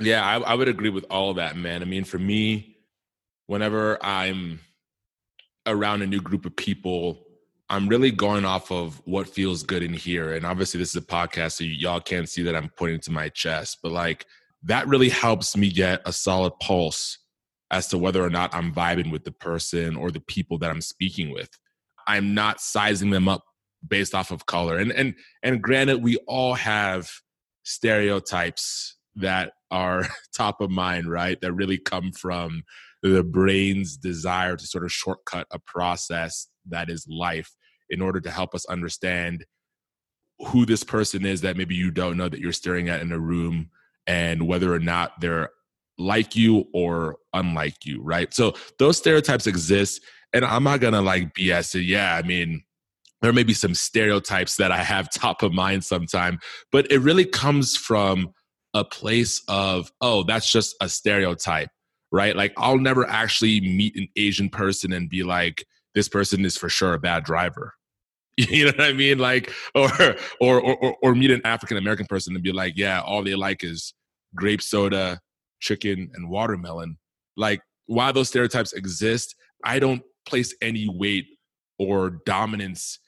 [0.00, 1.82] Yeah, I, I would agree with all of that, man.
[1.82, 2.76] I mean, for me,
[3.46, 4.60] whenever I'm
[5.66, 7.24] around a new group of people,
[7.68, 10.34] I'm really going off of what feels good in here.
[10.34, 13.28] And obviously, this is a podcast, so y'all can't see that I'm pointing to my
[13.28, 14.26] chest, but like
[14.62, 17.18] that really helps me get a solid pulse
[17.70, 20.80] as to whether or not I'm vibing with the person or the people that I'm
[20.80, 21.50] speaking with.
[22.08, 23.44] I'm not sizing them up
[23.86, 24.78] based off of color.
[24.78, 27.08] And and and granted, we all have
[27.62, 30.04] stereotypes that are
[30.36, 31.40] top of mind, right?
[31.40, 32.64] That really come from
[33.02, 37.54] the brain's desire to sort of shortcut a process that is life
[37.90, 39.44] in order to help us understand
[40.48, 43.18] who this person is that maybe you don't know that you're staring at in a
[43.18, 43.70] room
[44.06, 45.50] and whether or not they're
[45.98, 48.32] like you or unlike you, right?
[48.32, 50.00] So those stereotypes exist.
[50.32, 51.82] And I'm not gonna like BS it.
[51.82, 52.62] Yeah, I mean,
[53.22, 56.38] there may be some stereotypes that I have top of mind sometime,
[56.70, 58.32] but it really comes from
[58.74, 61.70] a place of, oh, that's just a stereotype,
[62.12, 62.36] right?
[62.36, 65.64] Like I'll never actually meet an Asian person and be like,
[65.94, 67.74] this person is for sure a bad driver.
[68.38, 69.18] You know what I mean?
[69.18, 69.90] Like, or
[70.40, 73.64] or or, or meet an African American person and be like, yeah, all they like
[73.64, 73.94] is
[74.36, 75.18] grape soda,
[75.58, 76.98] chicken, and watermelon.
[77.36, 81.26] Like, while those stereotypes exist, I don't place any weight
[81.78, 82.98] or dominance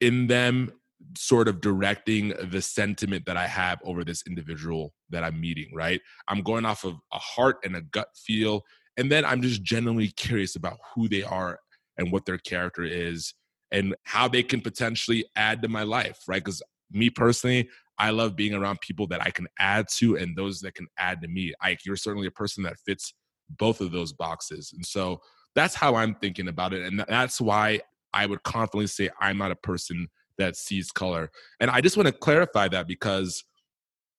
[0.00, 0.72] in them
[1.16, 6.00] sort of directing the sentiment that I have over this individual that I'm meeting, right?
[6.28, 8.62] I'm going off of a heart and a gut feel.
[8.96, 11.58] And then I'm just genuinely curious about who they are
[11.98, 13.34] and what their character is
[13.70, 16.42] and how they can potentially add to my life, right?
[16.42, 17.68] Because me personally,
[17.98, 21.20] I love being around people that I can add to and those that can add
[21.22, 21.52] to me.
[21.60, 23.14] Ike, you're certainly a person that fits
[23.58, 24.72] both of those boxes.
[24.74, 25.20] And so
[25.54, 26.82] that's how I'm thinking about it.
[26.82, 27.80] And that's why
[28.12, 31.30] I would confidently say I'm not a person that sees color.
[31.60, 33.44] And I just want to clarify that because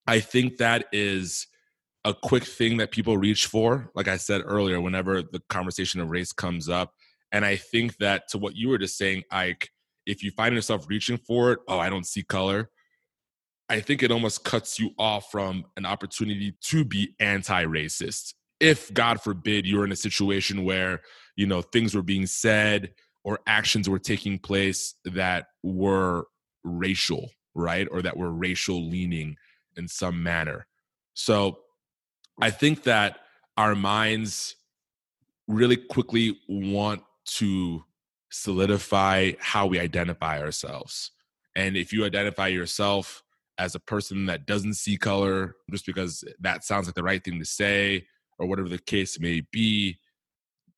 [0.07, 1.47] I think that is
[2.05, 3.89] a quick thing that people reach for.
[3.95, 6.93] Like I said earlier, whenever the conversation of race comes up.
[7.31, 9.71] And I think that to what you were just saying, Ike,
[10.05, 12.69] if you find yourself reaching for it, oh, I don't see color.
[13.67, 18.35] I think it almost cuts you off from an opportunity to be anti-racist.
[18.59, 21.01] If God forbid you're in a situation where,
[21.35, 22.93] you know, things were being said
[23.23, 26.25] or actions were taking place that were
[26.63, 27.87] racial, right?
[27.91, 29.37] Or that were racial leaning
[29.75, 30.67] in some manner.
[31.13, 31.59] So
[32.41, 33.19] I think that
[33.57, 34.55] our minds
[35.47, 37.83] really quickly want to
[38.29, 41.11] solidify how we identify ourselves.
[41.55, 43.23] And if you identify yourself
[43.57, 47.39] as a person that doesn't see color just because that sounds like the right thing
[47.39, 48.05] to say
[48.37, 49.97] or whatever the case may be,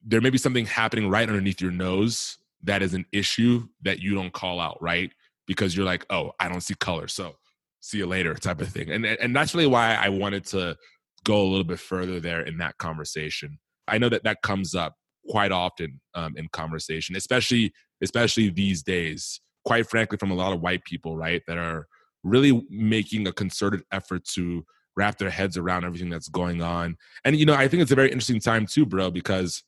[0.06, 4.16] there may be something happening right underneath your nose that is an issue that you
[4.16, 5.12] don't call out, right?
[5.46, 7.36] Because you're like, oh, I don't see color, so
[7.82, 8.92] see you later, type of thing.
[8.92, 10.76] And and that's really why I wanted to
[11.24, 13.60] go a little bit further there in that conversation.
[13.88, 14.96] I know that that comes up
[15.30, 19.42] quite often um, in conversation, especially especially these days.
[19.66, 21.88] Quite frankly, from a lot of white people, right, that are
[22.24, 26.98] really making a concerted effort to wrap their heads around everything that's going on.
[27.24, 29.64] And you know, I think it's a very interesting time too, bro, because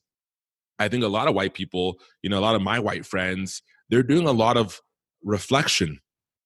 [0.79, 3.61] I think a lot of white people, you know, a lot of my white friends,
[3.89, 4.81] they're doing a lot of
[5.23, 5.99] reflection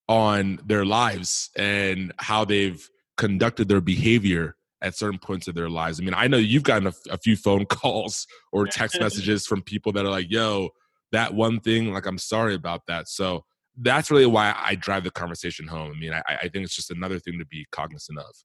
[0.08, 6.00] on their lives and how they've conducted their behavior at certain points of their lives.
[6.00, 9.62] I mean, I know you've gotten a, a few phone calls or text messages from
[9.62, 10.70] people that are like, yo,
[11.12, 13.08] that one thing, like, I'm sorry about that.
[13.08, 13.46] So
[13.78, 15.94] that's really why I drive the conversation home.
[15.96, 18.36] I mean, I, I think it's just another thing to be cognizant of,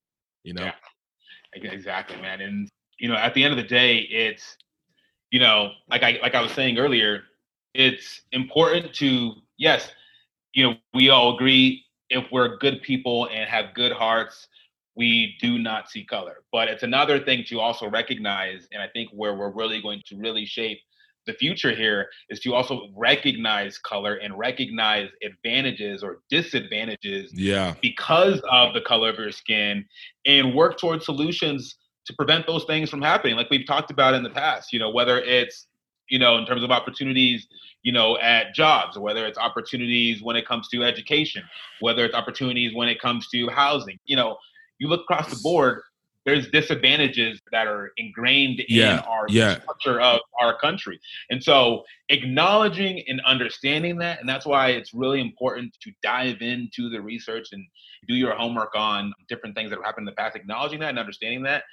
[0.44, 0.64] you know?
[0.64, 2.40] Yeah, exactly, man.
[2.40, 2.68] And,
[3.00, 4.56] you know, at the end of the day, it's,
[5.30, 7.22] you know, like I like I was saying earlier,
[7.74, 9.90] it's important to yes,
[10.54, 14.48] you know, we all agree if we're good people and have good hearts,
[14.96, 16.38] we do not see color.
[16.52, 20.16] But it's another thing to also recognize, and I think where we're really going to
[20.16, 20.78] really shape
[21.26, 28.40] the future here is to also recognize color and recognize advantages or disadvantages yeah because
[28.50, 29.84] of the color of your skin
[30.24, 31.76] and work towards solutions
[32.08, 34.90] to prevent those things from happening like we've talked about in the past you know
[34.90, 35.66] whether it's
[36.08, 37.46] you know in terms of opportunities
[37.82, 41.42] you know at jobs whether it's opportunities when it comes to education
[41.80, 44.36] whether it's opportunities when it comes to housing you know
[44.78, 45.82] you look across the board
[46.28, 49.60] there's disadvantages that are ingrained yeah, in our yeah.
[49.60, 51.00] structure of our country.
[51.30, 56.90] And so acknowledging and understanding that, and that's why it's really important to dive into
[56.90, 57.64] the research and
[58.06, 60.98] do your homework on different things that have happened in the past, acknowledging that and
[60.98, 61.64] understanding that.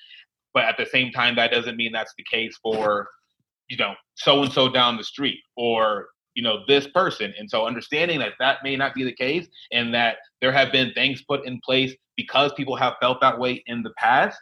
[0.56, 3.10] But at the same time, that doesn't mean that's the case for,
[3.68, 7.34] you know, so and so down the street or, you know, this person.
[7.38, 10.94] And so understanding that that may not be the case and that there have been
[10.94, 14.40] things put in place because people have felt that way in the past.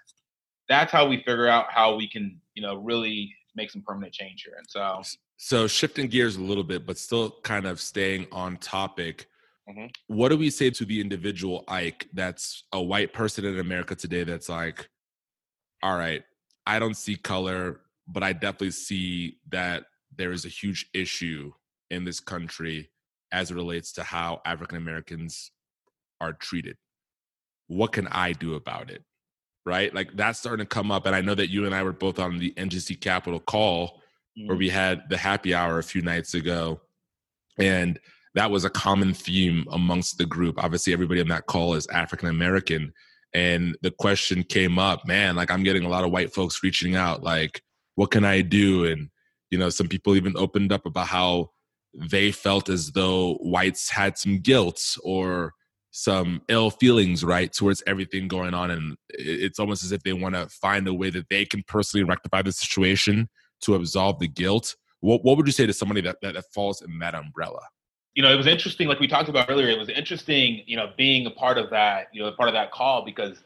[0.69, 4.43] That's how we figure out how we can, you know, really make some permanent change
[4.45, 4.55] here.
[4.57, 5.01] And so,
[5.37, 9.27] so shifting gears a little bit, but still kind of staying on topic.
[9.67, 9.89] Mhm.
[10.07, 14.23] What do we say to the individual Ike that's a white person in America today
[14.23, 14.89] that's like,
[15.83, 16.23] all right,
[16.65, 19.83] I don't see color, but I definitely see that
[20.15, 21.51] there is a huge issue
[21.91, 22.89] in this country
[23.31, 25.51] as it relates to how African Americans
[26.21, 26.77] are treated.
[27.67, 29.03] What can I do about it?
[29.65, 29.93] Right?
[29.93, 31.05] Like that's starting to come up.
[31.05, 34.01] And I know that you and I were both on the NGC Capital call
[34.35, 34.57] where mm-hmm.
[34.57, 36.81] we had the happy hour a few nights ago.
[37.57, 37.99] And
[38.35, 40.61] that was a common theme amongst the group.
[40.63, 42.93] Obviously, everybody on that call is African American.
[43.33, 46.95] And the question came up, man, like I'm getting a lot of white folks reaching
[46.95, 47.61] out, like,
[47.95, 48.85] what can I do?
[48.85, 49.09] And,
[49.49, 51.49] you know, some people even opened up about how
[51.95, 55.53] they felt as though whites had some guilt or
[55.91, 58.71] some ill feelings, right, towards everything going on.
[58.71, 62.03] And it's almost as if they want to find a way that they can personally
[62.03, 63.29] rectify the situation
[63.61, 64.75] to absolve the guilt.
[65.01, 67.61] What, what would you say to somebody that, that, that falls in that umbrella?
[68.15, 70.91] You know, it was interesting, like we talked about earlier, it was interesting, you know,
[70.97, 73.43] being a part of that, you know, part of that call because,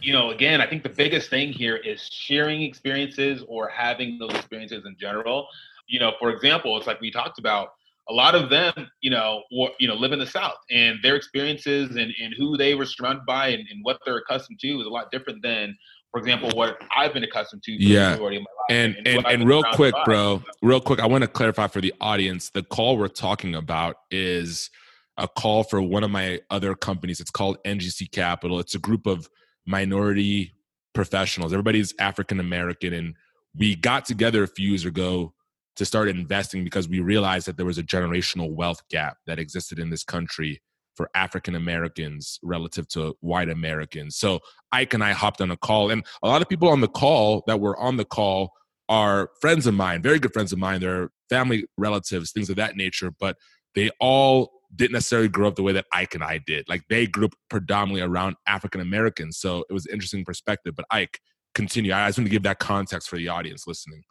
[0.00, 4.32] you know, again, I think the biggest thing here is sharing experiences or having those
[4.34, 5.48] experiences in general.
[5.88, 7.70] You know, for example, it's like we talked about,
[8.10, 11.16] a lot of them, you know, or, you know, live in the South and their
[11.16, 14.86] experiences and, and who they were surrounded by and, and what they're accustomed to is
[14.86, 15.76] a lot different than,
[16.10, 17.72] for example, what I've been accustomed to
[18.16, 18.52] for Yeah.
[18.68, 19.26] The majority of my life.
[19.26, 22.50] and and, and real quick bro real quick i want to clarify for the audience
[22.50, 24.70] the call we're talking about is
[25.16, 27.20] a call for one of my other companies.
[27.20, 28.58] It's called ngc capital.
[28.58, 29.28] It's a group of
[29.66, 30.54] minority
[30.92, 31.52] professionals.
[31.52, 33.14] Everybody's african american and
[33.56, 35.32] we got together a few years ago
[35.76, 39.78] to start investing because we realized that there was a generational wealth gap that existed
[39.78, 40.60] in this country
[40.94, 44.16] for African Americans relative to white Americans.
[44.16, 44.40] So
[44.72, 47.42] Ike and I hopped on a call, and a lot of people on the call
[47.46, 48.52] that were on the call
[48.88, 50.80] are friends of mine, very good friends of mine.
[50.80, 53.36] They're family relatives, things of that nature, but
[53.74, 56.68] they all didn't necessarily grow up the way that Ike and I did.
[56.68, 59.38] Like they grew up predominantly around African Americans.
[59.38, 60.74] So it was an interesting perspective.
[60.76, 61.20] But Ike,
[61.54, 61.92] continue.
[61.92, 64.02] I just want to give that context for the audience listening.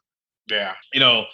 [0.49, 0.73] Yeah.
[0.93, 1.25] You know,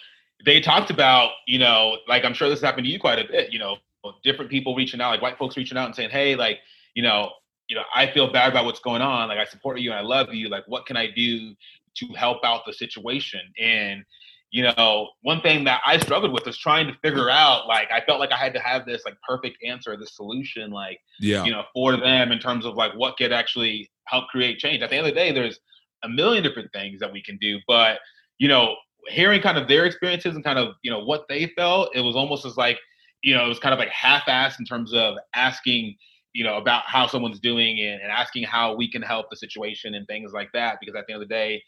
[0.44, 3.52] they talked about, you know, like I'm sure this happened to you quite a bit,
[3.52, 3.76] you know,
[4.22, 6.58] different people reaching out, like white folks reaching out and saying, Hey, like,
[6.94, 7.30] you know,
[7.68, 9.28] you know, I feel bad about what's going on.
[9.28, 10.48] Like I support you and I love you.
[10.48, 11.54] Like, what can I do
[11.96, 13.40] to help out the situation?
[13.60, 14.04] And,
[14.50, 18.00] you know, one thing that I struggled with was trying to figure out, like, I
[18.00, 21.44] felt like I had to have this like perfect answer, this solution, like, Yeah.
[21.44, 24.82] you know, for them in terms of like what could actually help create change.
[24.82, 25.60] At the end of the day, there's
[26.02, 28.00] a million different things that we can do, but
[28.38, 28.74] you know,
[29.08, 32.16] hearing kind of their experiences and kind of you know what they felt, it was
[32.16, 32.78] almost as like
[33.22, 35.96] you know it was kind of like half-assed in terms of asking
[36.32, 39.94] you know about how someone's doing and, and asking how we can help the situation
[39.94, 40.78] and things like that.
[40.80, 41.62] Because at the end of the day,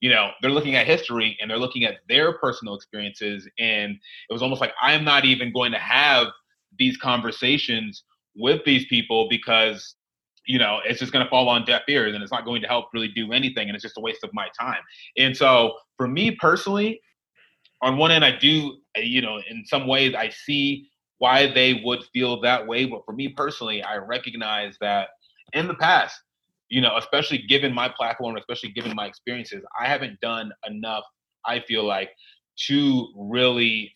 [0.00, 4.32] you know they're looking at history and they're looking at their personal experiences, and it
[4.32, 6.28] was almost like I'm not even going to have
[6.78, 8.04] these conversations
[8.36, 9.94] with these people because
[10.46, 12.68] you know it's just going to fall on deaf ears and it's not going to
[12.68, 14.80] help really do anything and it's just a waste of my time
[15.16, 17.00] and so for me personally
[17.80, 20.88] on one end i do you know in some ways i see
[21.18, 25.08] why they would feel that way but for me personally i recognize that
[25.52, 26.20] in the past
[26.68, 31.04] you know especially given my platform especially given my experiences i haven't done enough
[31.46, 32.10] i feel like
[32.56, 33.94] to really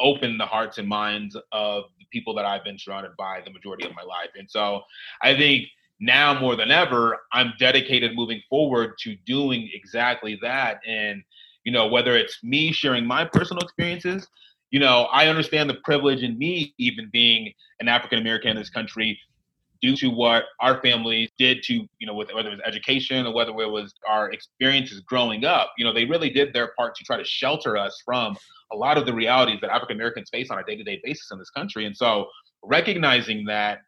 [0.00, 3.86] open the hearts and minds of the people that I've been surrounded by the majority
[3.86, 4.30] of my life.
[4.36, 4.82] And so
[5.22, 5.66] I think
[6.00, 10.80] now more than ever, I'm dedicated moving forward to doing exactly that.
[10.86, 11.22] And,
[11.64, 14.26] you know, whether it's me sharing my personal experiences,
[14.70, 18.70] you know, I understand the privilege in me even being an African American in this
[18.70, 19.18] country
[19.80, 23.50] due to what our families did to, you know, whether it was education or whether
[23.50, 27.16] it was our experiences growing up, you know, they really did their part to try
[27.16, 28.36] to shelter us from
[28.72, 31.50] a lot of the realities that African Americans face on a day-to-day basis in this
[31.50, 31.86] country.
[31.86, 32.28] And so
[32.62, 33.78] recognizing that,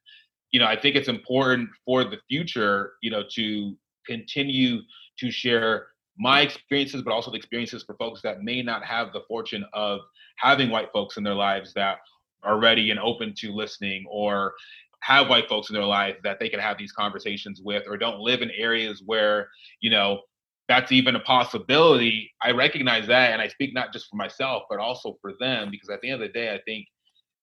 [0.50, 3.76] you know, I think it's important for the future, you know, to
[4.06, 4.80] continue
[5.18, 5.88] to share
[6.22, 9.98] my experiences, but also the experiences for folks that may not have the fortune of
[10.36, 11.98] having white folks in their lives that
[12.44, 14.54] are ready and open to listening or
[15.00, 18.20] have white folks in their life that they can have these conversations with or don't
[18.20, 19.48] live in areas where,
[19.80, 20.20] you know,
[20.68, 22.32] that's even a possibility.
[22.40, 25.90] I recognize that and I speak not just for myself, but also for them because
[25.90, 26.86] at the end of the day, I think,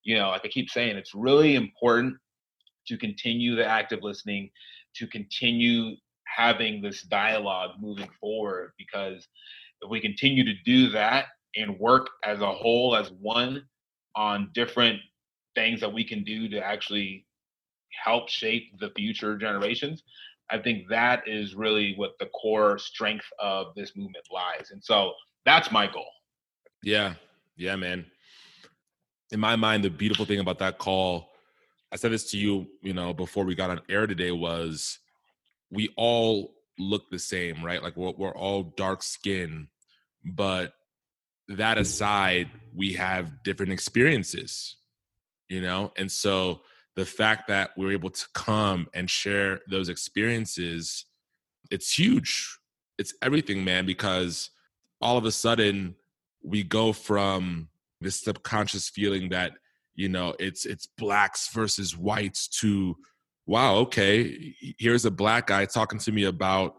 [0.04, 2.16] you know, like I keep saying, it's really important
[2.88, 4.50] to continue the active listening,
[4.96, 5.98] to continue
[6.36, 9.28] having this dialogue moving forward because
[9.82, 11.26] if we continue to do that
[11.56, 13.64] and work as a whole as one
[14.16, 15.00] on different
[15.56, 17.26] things that we can do to actually
[18.04, 20.04] help shape the future generations.
[20.52, 24.72] I think that is really what the core strength of this movement lies.
[24.72, 25.14] And so
[25.46, 26.10] that's my goal.
[26.84, 27.16] Yeah.
[27.56, 28.06] Yeah, man.
[29.32, 31.30] In my mind, the beautiful thing about that call,
[31.92, 35.00] I said this to you, you know, before we got on air today was
[35.72, 37.84] we all look the same, right?
[37.84, 39.68] Like we're, we're all dark skin,
[40.24, 40.74] but
[41.50, 44.78] that aside, we have different experiences,
[45.48, 45.92] you know?
[45.98, 46.62] And so
[46.96, 51.06] the fact that we're able to come and share those experiences,
[51.72, 52.58] it's huge.
[52.98, 54.50] It's everything, man, because
[55.02, 55.96] all of a sudden
[56.44, 57.70] we go from
[58.02, 59.54] this subconscious feeling that,
[59.96, 62.96] you know, it's it's blacks versus whites to
[63.50, 66.76] wow, okay, here's a black guy talking to me about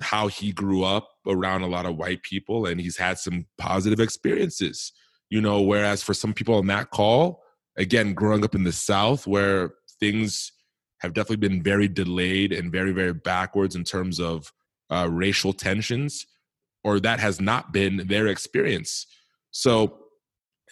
[0.00, 4.00] how he grew up around a lot of white people and he's had some positive
[4.00, 4.92] experiences
[5.32, 7.42] you know whereas for some people on that call
[7.78, 10.52] again growing up in the south where things
[11.00, 14.52] have definitely been very delayed and very very backwards in terms of
[14.90, 16.26] uh, racial tensions
[16.84, 19.06] or that has not been their experience.
[19.52, 20.00] So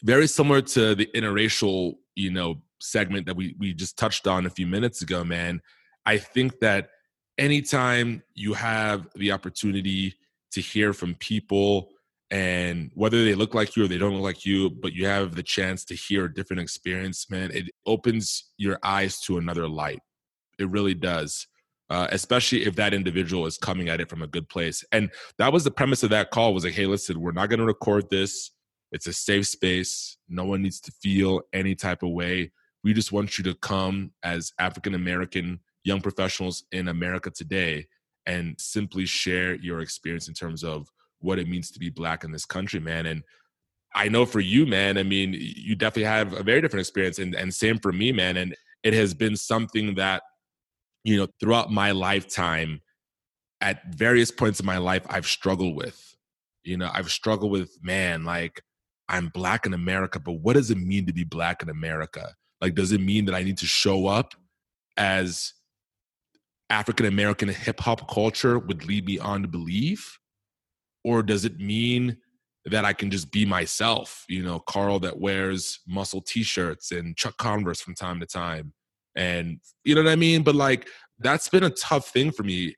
[0.02, 4.50] very similar to the interracial you know segment that we we just touched on a
[4.50, 5.60] few minutes ago man
[6.06, 6.88] i think that
[7.38, 10.14] anytime you have the opportunity
[10.52, 11.88] to hear from people
[12.30, 15.34] and whether they look like you or they don't look like you but you have
[15.34, 20.00] the chance to hear a different experience man it opens your eyes to another light.
[20.58, 21.46] It really does
[21.88, 24.84] uh, especially if that individual is coming at it from a good place.
[24.92, 27.60] And that was the premise of that call was like hey listen we're not going
[27.60, 28.52] to record this.
[28.92, 30.18] It's a safe space.
[30.28, 32.52] No one needs to feel any type of way
[32.82, 37.86] we just want you to come as african american young professionals in America today
[38.26, 40.88] and simply share your experience in terms of
[41.20, 43.06] what it means to be black in this country, man.
[43.06, 43.22] And
[43.94, 47.34] I know for you, man, I mean, you definitely have a very different experience and,
[47.34, 48.36] and same for me, man.
[48.36, 50.22] And it has been something that,
[51.02, 52.80] you know, throughout my lifetime,
[53.62, 56.16] at various points in my life, I've struggled with.
[56.62, 58.62] You know, I've struggled with, man, like
[59.06, 62.34] I'm black in America, but what does it mean to be black in America?
[62.60, 64.34] Like, does it mean that I need to show up
[64.96, 65.54] as
[66.68, 70.18] African American hip hop culture would lead me on to believe?
[71.04, 72.18] Or does it mean
[72.66, 74.24] that I can just be myself?
[74.28, 78.72] You know, Karl that wears muscle t shirts and Chuck Converse from time to time.
[79.16, 80.42] And you know what I mean?
[80.42, 80.88] But like,
[81.18, 82.76] that's been a tough thing for me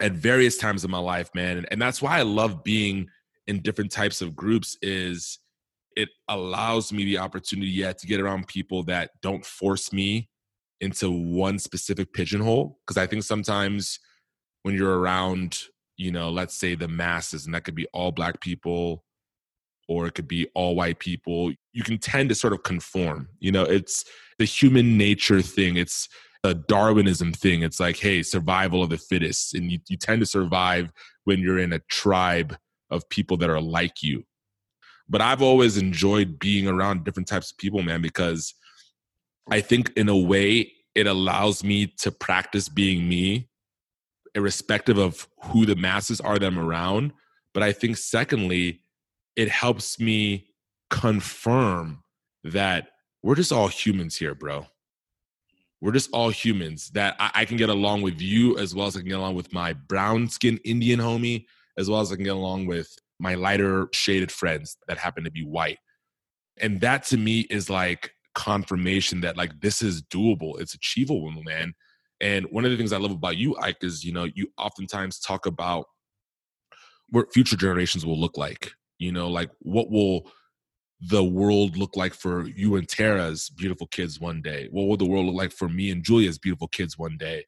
[0.00, 1.58] at various times in my life, man.
[1.58, 3.06] And, and that's why I love being
[3.46, 5.38] in different types of groups is
[5.96, 10.28] it allows me the opportunity yet to get around people that don't force me
[10.80, 13.98] into one specific pigeonhole because i think sometimes
[14.62, 15.60] when you're around
[15.96, 19.04] you know let's say the masses and that could be all black people
[19.88, 23.52] or it could be all white people you can tend to sort of conform you
[23.52, 23.64] know?
[23.64, 24.04] It's
[24.38, 26.08] the human nature thing it's
[26.44, 30.26] a darwinism thing it's like hey survival of the fittest and you, you tend to
[30.26, 30.92] survive
[31.24, 32.56] when you're in a tribe
[32.90, 34.24] of people that are like you
[35.12, 38.54] but i've always enjoyed being around different types of people man because
[39.50, 43.48] I think in a way it allows me to practice being me,
[44.34, 47.12] irrespective of who the masses are that I'm around.
[47.54, 48.80] But I think secondly,
[49.36, 50.48] it helps me
[50.90, 52.02] confirm
[52.44, 52.90] that
[53.22, 54.66] we're just all humans here, bro.
[55.80, 58.96] We're just all humans that I, I can get along with you as well as
[58.96, 61.46] I can get along with my brown skinned Indian homie,
[61.76, 65.30] as well as I can get along with my lighter shaded friends that happen to
[65.30, 65.78] be white.
[66.60, 71.72] And that to me is like confirmation that like this is doable, it's achievable, man.
[72.20, 75.20] And one of the things I love about you, Ike, is you know you oftentimes
[75.20, 75.86] talk about
[77.10, 78.72] what future generations will look like.
[78.98, 80.30] You know, like what will
[81.00, 84.68] the world look like for you and Tara's beautiful kids one day?
[84.70, 87.44] What will the world look like for me and Julia's beautiful kids one day?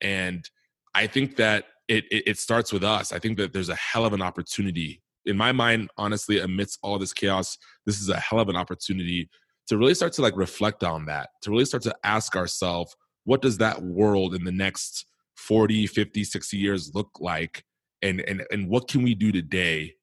[0.00, 0.48] And
[0.94, 3.12] I think that it, it, it starts with us.
[3.12, 5.90] I think that there's a hell of an opportunity in my mind.
[5.96, 9.28] Honestly, amidst all this chaos, this is a hell of an opportunity
[9.68, 13.42] to really start to like reflect on that, to really start to ask ourselves, what
[13.42, 15.06] does that world in the next
[15.36, 17.64] 40, 50, 60 years look like?
[18.02, 19.94] And, and, and what can we do today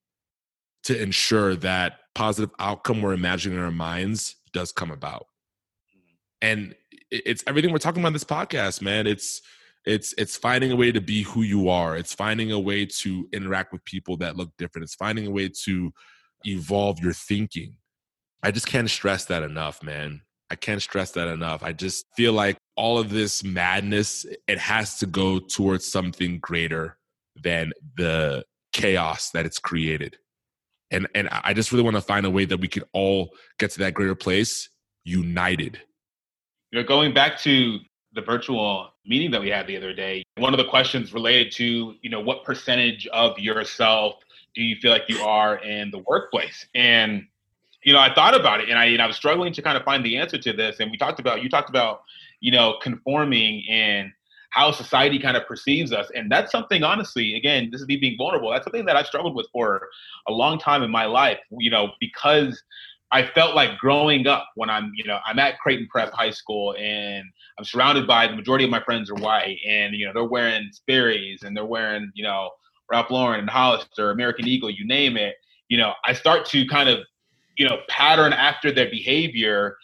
[0.84, 5.28] to ensure that positive outcome we're imagining in our minds does come about?
[5.96, 6.16] Mm-hmm.
[6.42, 6.76] And
[7.10, 9.08] it's everything we're talking about in this podcast, man.
[9.08, 9.42] It's
[9.86, 11.98] it's it's finding a way to be who you are.
[11.98, 14.84] It's finding a way to interact with people that look different.
[14.84, 15.92] It's finding a way to
[16.46, 17.76] evolve your thinking
[18.44, 20.22] I just can't stress that enough, man.
[20.50, 21.64] I can't stress that enough.
[21.64, 26.98] I just feel like all of this madness, it has to go towards something greater
[27.42, 30.18] than the chaos that it's created.
[30.92, 33.72] And and I just really want to find a way that we could all get
[33.72, 34.70] to that greater place
[35.06, 35.82] united.
[36.72, 37.80] You know, going back to
[38.16, 40.24] the virtual meeting that we had the other day.
[40.38, 44.16] One of the questions related to, you know, what percentage of yourself
[44.56, 46.66] do you feel like you are in the workplace?
[46.76, 47.28] And
[47.84, 49.84] you know, I thought about it and I and I was struggling to kind of
[49.84, 50.80] find the answer to this.
[50.80, 52.04] And we talked about you talked about,
[52.40, 54.12] you know, conforming and
[54.52, 56.10] how society kind of perceives us.
[56.16, 58.52] And that's something honestly, again, this is me being vulnerable.
[58.52, 59.90] That's something that I've struggled with for
[60.28, 62.62] a long time in my life, you know, because
[63.14, 66.76] I felt like growing up when I'm, you know, I'm at Creighton Prep High School
[66.80, 67.24] and
[67.60, 70.68] I'm surrounded by the majority of my friends are white and, you know, they're wearing
[70.72, 72.50] Sperry's and they're wearing, you know,
[72.92, 75.36] Ralph Lauren and Hollister, American Eagle, you name it.
[75.70, 77.02] You know, I start to kind of,
[77.56, 79.78] you know, pattern after their behavior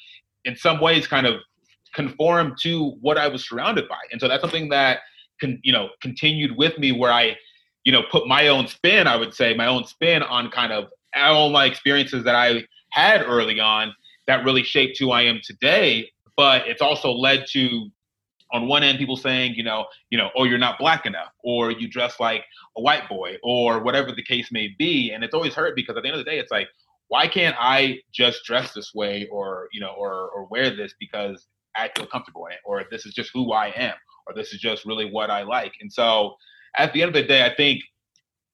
[0.45, 1.35] in some ways kind of
[1.93, 3.99] conform to what I was surrounded by.
[4.11, 5.01] And so that's something that
[5.39, 7.37] can, you know, continued with me where I,
[7.83, 10.85] you know, put my own spin, I would say, my own spin on kind of
[11.15, 13.93] all my experiences that I had early on
[14.27, 16.11] that really shaped who I am today.
[16.37, 17.89] But it's also led to,
[18.53, 21.71] on one end, people saying, you know, you know, oh, you're not black enough, or
[21.71, 22.43] you dress like
[22.77, 25.11] a white boy, or whatever the case may be.
[25.11, 26.67] And it's always hurt because at the end of the day, it's like,
[27.09, 31.47] why can't I just dress this way, or you know, or or wear this because
[31.75, 33.95] I feel comfortable in it, or this is just who I am,
[34.27, 35.73] or this is just really what I like.
[35.81, 36.35] And so,
[36.77, 37.81] at the end of the day, I think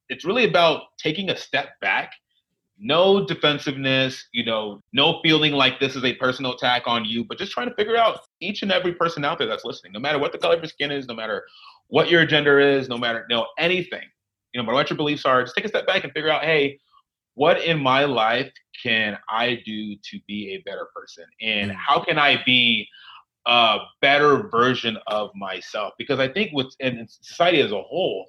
[0.10, 2.12] it's really about taking a step back
[2.78, 7.38] no defensiveness, you know, no feeling like this is a personal attack on you, but
[7.38, 10.20] just trying to figure out each and every person out there that's listening, no matter
[10.20, 11.46] what the color of your skin is, no matter
[11.88, 14.04] what your gender is, no matter you know anything,
[14.54, 16.78] you know, what your beliefs are, just take a step back and figure out, hey,
[17.36, 18.52] what in my life
[18.82, 21.26] can I do to be a better person?
[21.42, 21.76] And mm.
[21.76, 22.88] how can I be
[23.46, 25.94] a better version of myself?
[25.98, 28.26] Because I think with in society as a whole,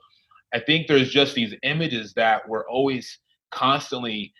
[0.52, 3.18] I think there's just these images that we're always
[3.50, 4.32] constantly,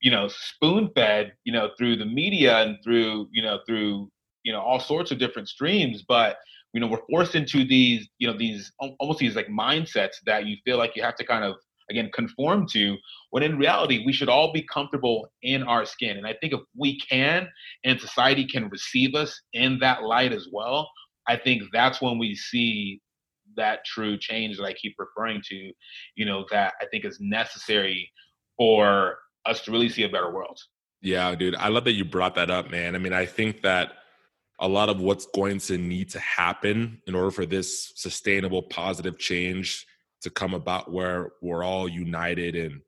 [0.00, 4.10] you know, spoon fed, you know, through the media and through, you know, through,
[4.42, 6.02] you know, all sorts of different streams.
[6.06, 6.36] But,
[6.72, 10.56] you know, we're forced into these, you know, these almost these like mindsets that you
[10.64, 11.56] feel like you have to kind of
[11.90, 12.96] again conform to
[13.30, 16.60] when in reality we should all be comfortable in our skin and i think if
[16.76, 17.46] we can
[17.84, 20.90] and society can receive us in that light as well
[21.28, 23.00] i think that's when we see
[23.56, 25.72] that true change that i keep referring to
[26.16, 28.10] you know that i think is necessary
[28.56, 30.58] for us to really see a better world.
[31.02, 31.54] Yeah, dude.
[31.56, 32.94] I love that you brought that up, man.
[32.94, 33.92] I mean, I think that
[34.60, 39.18] a lot of what's going to need to happen in order for this sustainable positive
[39.18, 39.86] change
[40.22, 42.80] to come about where we're all united and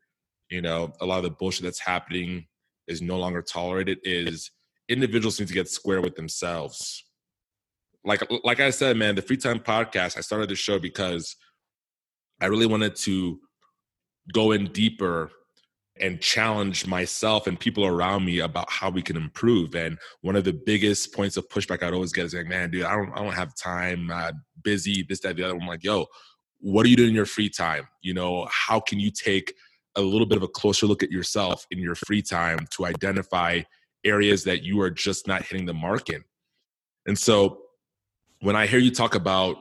[0.48, 2.46] you know a lot of the bullshit that's happening
[2.88, 4.50] is no longer tolerated is
[4.88, 7.04] individuals need to get square with themselves
[8.04, 11.36] like like i said man the free time podcast i started the show because
[12.40, 13.38] i really wanted to
[14.32, 15.30] go in deeper
[16.00, 19.74] and challenge myself and people around me about how we can improve.
[19.74, 22.84] And one of the biggest points of pushback I'd always get is like, man, dude,
[22.84, 24.32] I don't, I don't have time, uh,
[24.62, 25.56] busy, this, that, the other.
[25.56, 26.06] I'm like, yo,
[26.60, 27.88] what are you doing in your free time?
[28.02, 29.54] You know, how can you take
[29.94, 33.62] a little bit of a closer look at yourself in your free time to identify
[34.04, 36.22] areas that you are just not hitting the mark in?
[37.06, 37.62] And so
[38.40, 39.56] when I hear you talk about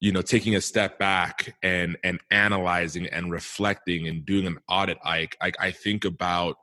[0.00, 4.98] you know taking a step back and and analyzing and reflecting and doing an audit
[5.04, 6.56] I, I i think about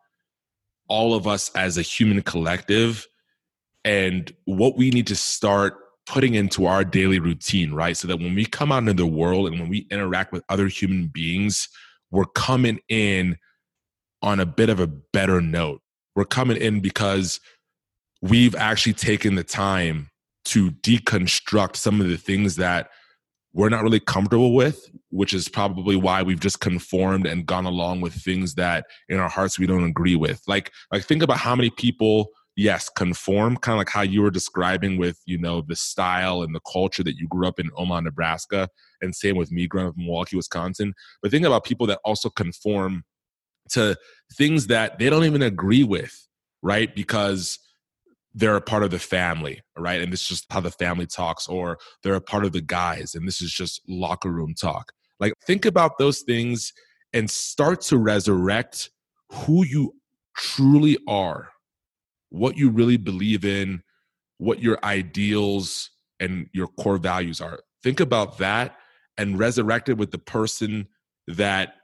[0.88, 3.08] all of us as a human collective
[3.84, 7.98] and what we need to start putting into our daily routine right?
[7.98, 10.68] So that when we come out into the world and when we interact with other
[10.68, 11.68] human beings
[12.12, 13.38] we're coming in
[14.22, 15.82] on a bit of a better note.
[16.16, 17.40] We're coming in because
[18.22, 20.10] we've actually taken the time
[20.46, 22.90] to deconstruct some of the things that
[23.56, 28.01] we're not really comfortable with, which is probably why we've just conformed and gone along
[28.01, 30.41] with things that in our hearts we don't agree with.
[30.45, 32.28] Like, like think about how many people,
[32.58, 36.53] yes, conform, kind of like how you were describing with, you know, the style and
[36.53, 38.68] the culture that you grew up in Omaha, Nebraska,
[39.01, 40.93] and same with me growing up in Milwaukee, Wisconsin.
[41.22, 43.06] But think about people that also conform
[43.70, 43.95] to
[44.34, 46.28] things that they don't even agree with,
[46.62, 46.93] right?
[46.93, 47.58] Because
[48.38, 50.02] they're a part of the family, right?
[50.02, 53.16] And this is just how the family talks, or they're a part of the guys,
[53.16, 54.92] and this is just locker room talk.
[55.22, 56.74] Like, think about those things
[57.14, 58.90] and start to resurrect
[59.32, 59.94] who you
[60.36, 61.50] truly are,
[62.30, 63.82] what you really believe in,
[64.38, 67.60] what your ideals and your core values are.
[67.84, 68.76] Think about that
[69.18, 70.88] and resurrect it with the person
[71.28, 71.76] that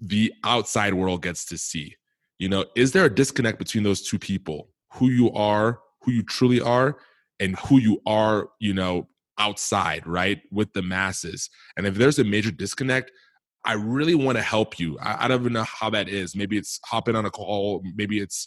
[0.00, 1.94] the outside world gets to see.
[2.38, 4.70] You know, is there a disconnect between those two people?
[4.94, 6.96] Who you are, who you truly are,
[7.40, 11.50] and who you are, you know, outside, right, with the masses.
[11.76, 13.10] And if there's a major disconnect,
[13.64, 14.98] I really want to help you.
[15.00, 16.36] I, I don't even know how that is.
[16.36, 18.46] Maybe it's hopping on a call, maybe it's,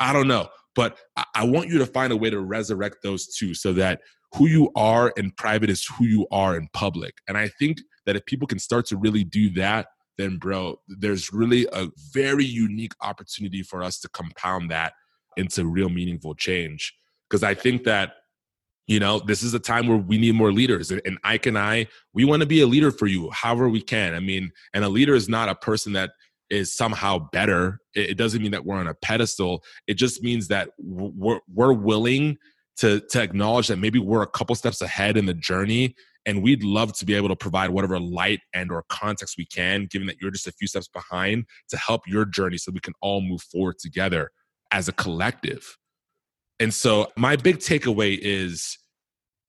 [0.00, 0.48] I don't know.
[0.74, 4.00] but I, I want you to find a way to resurrect those two so that
[4.34, 7.14] who you are in private is who you are in public.
[7.28, 9.86] And I think that if people can start to really do that,
[10.18, 14.92] then bro, there's really a very unique opportunity for us to compound that
[15.36, 16.94] into real meaningful change.
[17.28, 18.14] Because I think that
[18.86, 21.58] you know this is a time where we need more leaders and, and ike and
[21.58, 24.14] i we want to be a leader for you however we can.
[24.14, 26.10] I mean and a leader is not a person that
[26.50, 27.80] is somehow better.
[27.94, 29.64] It, it doesn't mean that we're on a pedestal.
[29.86, 32.36] It just means that we're, we're willing
[32.76, 35.94] to to acknowledge that maybe we're a couple steps ahead in the journey
[36.26, 39.86] and we'd love to be able to provide whatever light and or context we can
[39.86, 42.94] given that you're just a few steps behind to help your journey so we can
[43.00, 44.30] all move forward together
[44.74, 45.78] as a collective
[46.60, 48.78] and so, my big takeaway is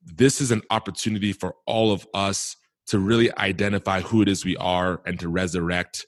[0.03, 2.55] this is an opportunity for all of us
[2.87, 6.05] to really identify who it is we are and to resurrect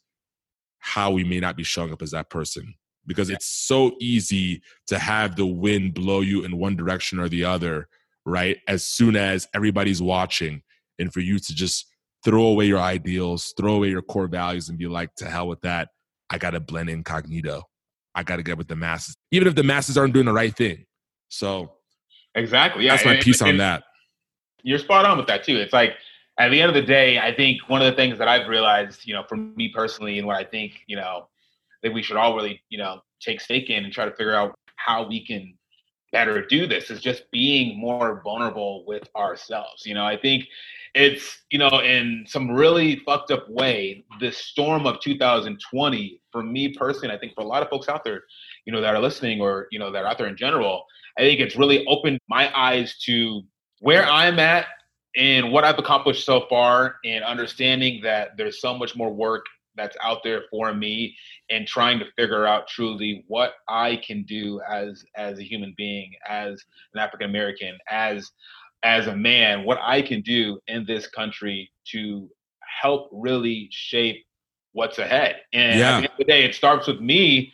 [0.79, 2.73] how we may not be showing up as that person.
[3.05, 3.35] Because yeah.
[3.35, 7.87] it's so easy to have the wind blow you in one direction or the other,
[8.25, 8.57] right?
[8.67, 10.61] As soon as everybody's watching,
[10.99, 11.85] and for you to just
[12.23, 15.61] throw away your ideals, throw away your core values, and be like, to hell with
[15.61, 15.89] that.
[16.29, 17.63] I got to blend incognito.
[18.17, 20.55] I got to get with the masses, even if the masses aren't doing the right
[20.55, 20.85] thing.
[21.29, 21.73] So,
[22.33, 22.83] exactly.
[22.83, 23.83] Yeah, that's my piece on that.
[24.63, 25.55] You're spot on with that too.
[25.55, 25.93] It's like
[26.39, 29.01] at the end of the day, I think one of the things that I've realized,
[29.05, 31.27] you know, for me personally, and what I think, you know,
[31.83, 34.55] that we should all really, you know, take stake in and try to figure out
[34.77, 35.53] how we can
[36.11, 39.85] better do this is just being more vulnerable with ourselves.
[39.85, 40.45] You know, I think
[40.97, 46.73] it's you know in some really fucked up way the storm of 2020 for me
[46.73, 48.23] personally i think for a lot of folks out there
[48.65, 50.83] you know that are listening or you know that are out there in general
[51.17, 53.43] i think it's really opened my eyes to
[53.79, 54.65] where i'm at
[55.15, 59.45] and what i've accomplished so far and understanding that there's so much more work
[59.75, 61.15] that's out there for me
[61.51, 66.11] and trying to figure out truly what I can do as as a human being,
[66.27, 66.61] as
[66.93, 68.31] an African American, as
[68.87, 72.29] as a man what I can do in this country to
[72.81, 74.25] help really shape
[74.71, 75.41] what's ahead.
[75.51, 75.97] And yeah.
[75.97, 77.51] at the end of the day, it starts with me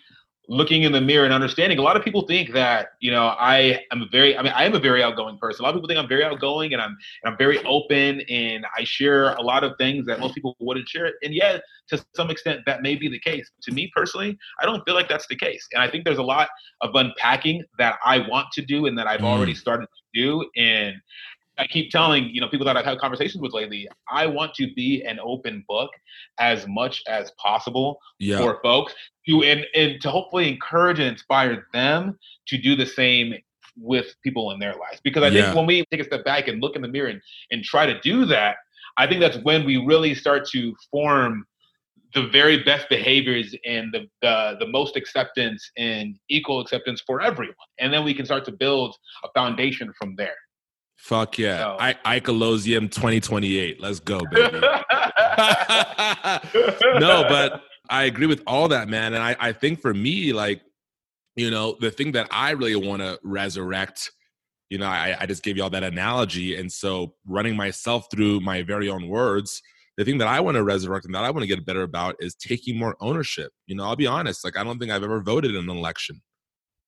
[0.50, 1.78] looking in the mirror and understanding.
[1.78, 4.66] A lot of people think that you know I am a very, I mean, I
[4.66, 5.64] am a very outgoing person.
[5.64, 8.66] A lot of people think I'm very outgoing and I'm and I'm very open and
[8.78, 11.12] I share a lot of things that most people wouldn't share.
[11.24, 13.50] And yet, to some extent, that may be the case.
[13.64, 15.66] To me personally, I don't feel like that's the case.
[15.74, 16.50] And I think there's a lot
[16.82, 19.26] of unpacking that I want to do and that I've mm.
[19.26, 20.46] already started to do.
[20.58, 20.96] And
[21.58, 24.74] I keep telling you know people that I've had conversations with lately, I want to
[24.74, 25.92] be an open book
[26.40, 28.38] as much as possible yeah.
[28.38, 28.94] for folks
[29.28, 33.36] to and, and to hopefully encourage and inspire them to do the same
[33.78, 35.00] with people in their lives.
[35.04, 35.46] Because I yeah.
[35.46, 37.86] think when we take a step back and look in the mirror and, and try
[37.86, 38.58] to do that,
[38.98, 41.46] I think that's when we really start to form
[42.14, 47.56] the very best behaviors and the, the, the most acceptance and equal acceptance for everyone.
[47.80, 50.36] And then we can start to build a foundation from there.
[51.04, 51.58] Fuck yeah.
[51.58, 51.78] So.
[51.82, 53.82] I Ike Aloziem 2028.
[53.82, 54.52] Let's go, baby.
[56.98, 59.14] no, but I agree with all that, man.
[59.14, 60.62] And I, I think for me, like,
[61.36, 64.12] you know, the thing that I really want to resurrect,
[64.70, 66.56] you know, I, I just gave you all that analogy.
[66.56, 69.62] And so running myself through my very own words,
[69.98, 72.16] the thing that I want to resurrect and that I want to get better about
[72.20, 73.52] is taking more ownership.
[73.68, 76.22] You know, I'll be honest, like I don't think I've ever voted in an election.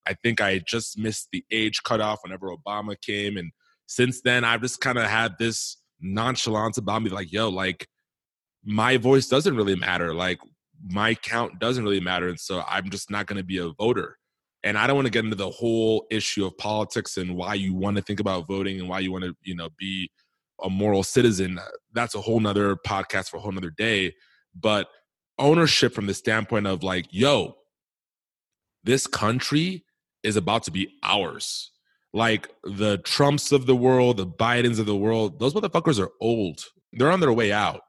[0.07, 3.51] I think I just missed the age cutoff whenever Obama came and
[3.88, 7.88] since then, I've just kind of had this nonchalance about me, like, yo, like
[8.64, 10.14] my voice doesn't really matter.
[10.14, 10.40] Like
[10.84, 12.28] my count doesn't really matter.
[12.28, 14.18] And so I'm just not going to be a voter.
[14.64, 17.76] And I don't want to get into the whole issue of politics and why you
[17.76, 20.10] want to think about voting and why you want to, you know, be
[20.64, 21.60] a moral citizen.
[21.94, 24.16] That's a whole nother podcast for a whole nother day.
[24.60, 24.88] But
[25.38, 27.58] ownership from the standpoint of like, yo,
[28.84, 29.86] this country
[30.24, 31.72] is about to be ours
[32.16, 36.61] like the Trumps of the world, the Bidens of the world, those motherfuckers are old.
[36.93, 37.82] They're on their way out.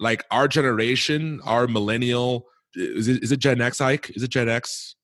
[0.00, 4.10] Like our generation, our millennial, is it, is it Gen X, Ike?
[4.16, 4.96] Is it Gen X?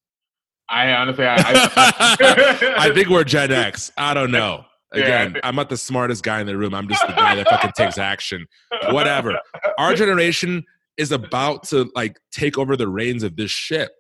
[0.70, 3.92] I honestly, I, I, I think we're Gen X.
[3.98, 4.64] I don't know.
[4.92, 5.40] Again, yeah.
[5.42, 6.72] I'm not the smartest guy in the room.
[6.72, 8.46] I'm just the guy that fucking takes action.
[8.90, 9.38] Whatever.
[9.76, 10.64] Our generation
[10.96, 13.92] is about to like take over the reins of this ship.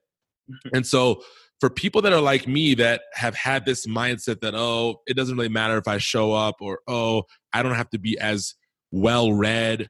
[0.72, 1.22] And so
[1.64, 5.38] for people that are like me that have had this mindset that oh it doesn't
[5.38, 7.22] really matter if i show up or oh
[7.54, 8.54] i don't have to be as
[8.90, 9.88] well read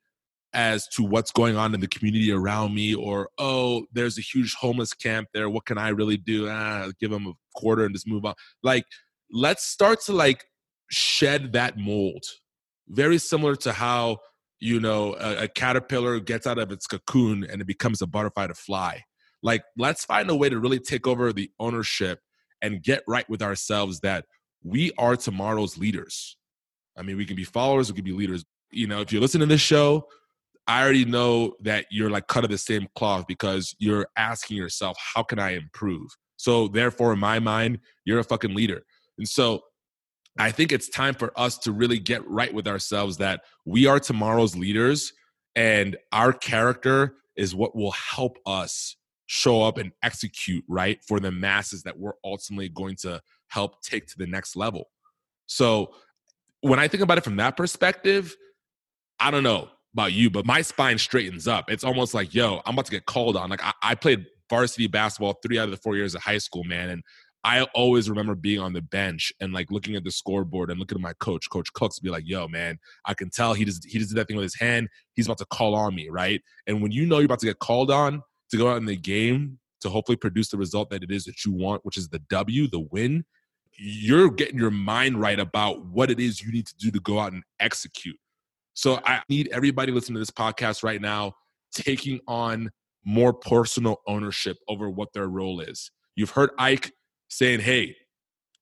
[0.53, 4.55] as to what's going on in the community around me or oh there's a huge
[4.55, 5.51] homeless camp there.
[5.51, 6.49] What can i really do?
[6.49, 8.35] Ah, give them a quarter and just move on.
[8.63, 8.85] Like
[9.33, 10.45] let's start to like
[10.93, 12.23] shed that mold.
[12.87, 14.19] Very similar to how
[14.61, 18.47] you know a, a caterpillar gets out of its cocoon and it becomes a butterfly
[18.47, 19.03] to fly
[19.45, 22.19] like, let's find a way to really take over the ownership
[22.63, 24.25] and get right with ourselves that
[24.65, 26.39] we are tomorrow's leaders.
[26.97, 28.43] I mean, we can be followers, we can be leaders.
[28.73, 30.09] You know, if you're listening to this show,
[30.67, 34.97] I already know that you're like cut of the same cloth because you're asking yourself,
[35.15, 36.09] how can I improve?
[36.39, 38.83] So, therefore, in my mind, you're a fucking leader.
[39.19, 39.61] And so,
[40.39, 44.01] I think it's time for us to really get right with ourselves that we are
[44.01, 45.13] tomorrow's leaders
[45.55, 51.31] and our character is what will help us show up and execute right for the
[51.31, 54.91] masses that we're ultimately going to help take to the next level.
[55.47, 55.95] So
[56.61, 58.35] when I think about it from that perspective,
[59.21, 61.71] I don't know about you, but my spine straightens up.
[61.71, 63.51] It's almost like, yo, I'm about to get called on.
[63.51, 66.65] Like I, I played varsity basketball three out of the four years of high school,
[66.65, 66.91] man.
[66.91, 67.03] And
[67.45, 70.97] I always remember being on the bench and like looking at the scoreboard and looking
[70.97, 73.99] at my coach, Coach Cooks, be like, "Yo, man, I can tell he does he
[73.99, 74.89] does that thing with his hand.
[75.13, 77.59] He's about to call on me, right?" And when you know you're about to get
[77.59, 81.11] called on to go out in the game to hopefully produce the result that it
[81.11, 83.25] is that you want, which is the W, the win,
[83.77, 87.19] you're getting your mind right about what it is you need to do to go
[87.19, 88.17] out and execute.
[88.75, 91.35] So I need everybody listening to this podcast right now
[91.73, 92.71] taking on
[93.05, 95.91] more personal ownership over what their role is.
[96.17, 96.93] You've heard Ike
[97.29, 97.97] saying, "Hey,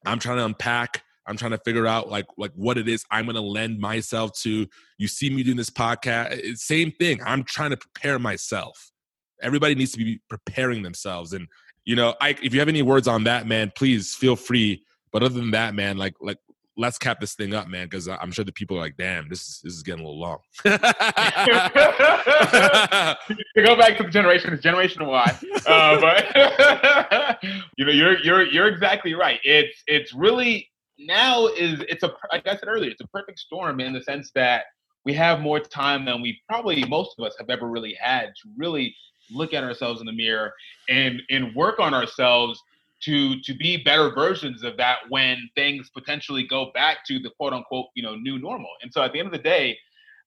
[0.05, 1.03] I'm trying to unpack.
[1.27, 4.33] I'm trying to figure out like like what it is I'm going to lend myself
[4.41, 4.67] to.
[4.99, 7.21] You see me doing this podcast, eh, same thing.
[7.25, 8.92] I'm trying to prepare myself.
[9.43, 11.33] Everybody needs to be preparing themselves.
[11.33, 11.49] And
[11.85, 14.85] you know, if you have any words on that, man, please feel free.
[15.13, 16.39] But other than that, man, like like
[16.77, 19.43] let's cap this thing up, man, because I'm sure the people are like, damn, this
[19.43, 20.39] is this is getting a little long.
[20.65, 20.79] to
[23.65, 25.39] go back to the generation, it's Generation Y.
[25.67, 27.39] Uh, but
[27.77, 29.41] you know, you're you're you're exactly right.
[29.45, 30.69] It's it's really
[30.99, 34.31] now is it's a like I said earlier, it's a perfect storm in the sense
[34.35, 34.65] that
[35.05, 38.49] we have more time than we probably most of us have ever really had to
[38.57, 38.95] really
[39.35, 40.53] look at ourselves in the mirror
[40.89, 42.61] and and work on ourselves
[43.03, 47.53] to to be better versions of that when things potentially go back to the quote
[47.53, 48.71] unquote you know new normal.
[48.83, 49.77] And so at the end of the day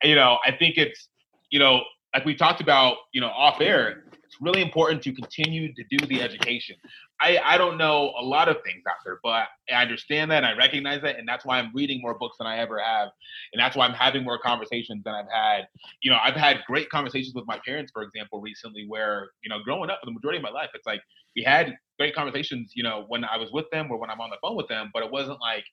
[0.04, 1.10] you know i think it's
[1.50, 1.82] you know
[2.14, 6.06] like we talked about you know off air it's really important to continue to do
[6.08, 6.76] the education
[7.22, 10.46] i i don't know a lot of things out there but i understand that and
[10.46, 13.10] i recognize that and that's why i'm reading more books than i ever have
[13.54, 15.68] and that's why i'm having more conversations than i've had
[16.02, 19.60] you know i've had great conversations with my parents for example recently where you know
[19.64, 21.02] growing up for the majority of my life it's like
[21.36, 24.30] we had great conversations, you know, when I was with them or when I'm on
[24.30, 25.66] the phone with them, but it wasn't like,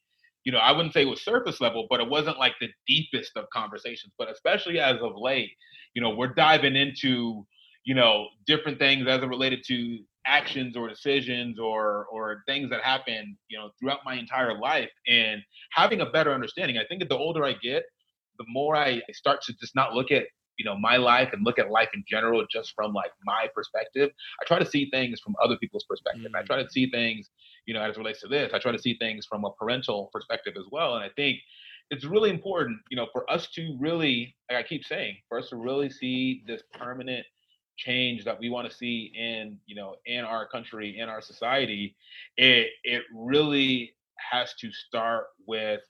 [0.44, 3.36] you know, I wouldn't say it was surface level, but it wasn't like the deepest
[3.36, 4.12] of conversations.
[4.18, 5.50] But especially as of late,
[5.94, 7.46] you know, we're diving into,
[7.84, 12.82] you know, different things as it related to actions or decisions or or things that
[12.82, 15.42] happen, you know, throughout my entire life and
[15.72, 16.78] having a better understanding.
[16.78, 17.84] I think that the older I get,
[18.38, 20.24] the more I start to just not look at
[20.58, 24.10] you know my life and look at life in general just from like my perspective
[24.40, 26.38] i try to see things from other people's perspective mm.
[26.38, 27.30] i try to see things
[27.66, 30.10] you know as it relates to this i try to see things from a parental
[30.12, 31.38] perspective as well and i think
[31.90, 35.48] it's really important you know for us to really like i keep saying for us
[35.48, 37.24] to really see this permanent
[37.84, 41.96] change that we want to see in you know in our country in our society
[42.36, 43.94] it it really
[44.30, 45.80] has to start with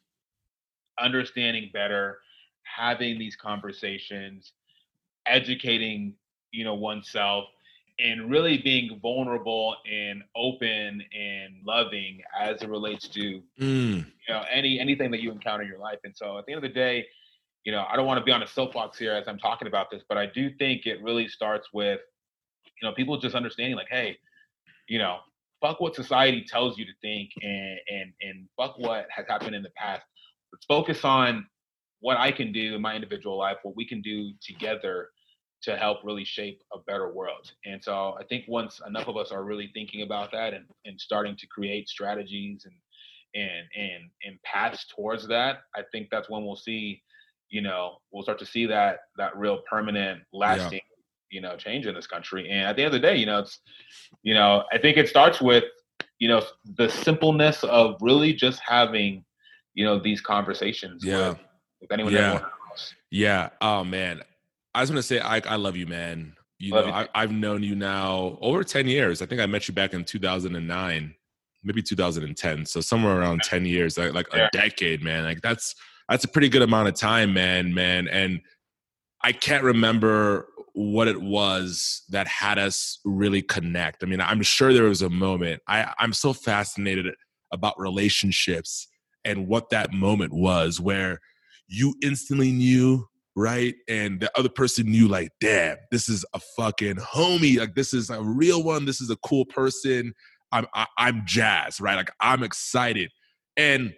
[0.99, 2.19] understanding better
[2.63, 4.53] having these conversations,
[5.27, 6.15] educating,
[6.51, 7.45] you know, oneself
[7.99, 13.99] and really being vulnerable and open and loving as it relates to mm.
[13.99, 15.99] you know any anything that you encounter in your life.
[16.05, 17.07] And so at the end of the day,
[17.65, 19.91] you know, I don't want to be on a soapbox here as I'm talking about
[19.91, 22.01] this, but I do think it really starts with,
[22.81, 24.19] you know, people just understanding like, hey,
[24.89, 25.19] you know,
[25.61, 29.63] fuck what society tells you to think and and and fuck what has happened in
[29.63, 30.03] the past.
[30.53, 31.47] Let's focus on
[32.01, 35.11] what I can do in my individual life, what we can do together
[35.63, 37.53] to help really shape a better world.
[37.65, 41.01] And so I think once enough of us are really thinking about that and, and
[41.01, 42.75] starting to create strategies and
[43.35, 47.03] and and and paths towards that, I think that's when we'll see,
[47.53, 51.29] you know, we'll start to see that that real permanent, lasting, yeah.
[51.31, 52.49] you know, change in this country.
[52.51, 53.61] And at the end of the day, you know, it's
[54.23, 55.65] you know, I think it starts with,
[56.19, 56.43] you know,
[56.77, 59.23] the simpleness of really just having,
[59.75, 61.29] you know, these conversations yeah.
[61.29, 61.39] with
[61.83, 62.41] if anyone yeah.
[63.11, 63.51] Yeah.
[63.61, 64.23] Oh man.
[64.75, 66.35] I was gonna say I I love you, man.
[66.59, 67.07] You love know, you.
[67.15, 69.21] I, have known you now over 10 years.
[69.21, 71.15] I think I met you back in 2009,
[71.65, 72.67] maybe 2010.
[72.67, 74.47] So somewhere around 10 years, like, like yeah.
[74.47, 75.25] a decade, man.
[75.25, 75.75] Like that's
[76.13, 78.07] that's a pretty good amount of time, man, man.
[78.07, 78.41] And
[79.23, 84.03] I can't remember what it was that had us really connect.
[84.03, 85.63] I mean, I'm sure there was a moment.
[85.67, 87.15] I, I'm so fascinated
[87.51, 88.89] about relationships
[89.25, 91.19] and what that moment was where
[91.67, 93.75] you instantly knew right?
[93.89, 97.59] And the other person knew, like, damn, this is a fucking homie.
[97.59, 98.85] Like, this is a real one.
[98.85, 100.13] This is a cool person.
[100.53, 101.97] I'm I, am i am jazzed, right?
[101.97, 103.11] Like I'm excited.
[103.57, 103.95] And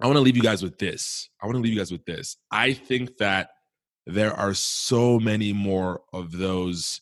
[0.00, 1.30] I want to leave you guys with this.
[1.42, 2.36] I want to leave you guys with this.
[2.50, 3.50] I think that
[4.06, 7.00] there are so many more of those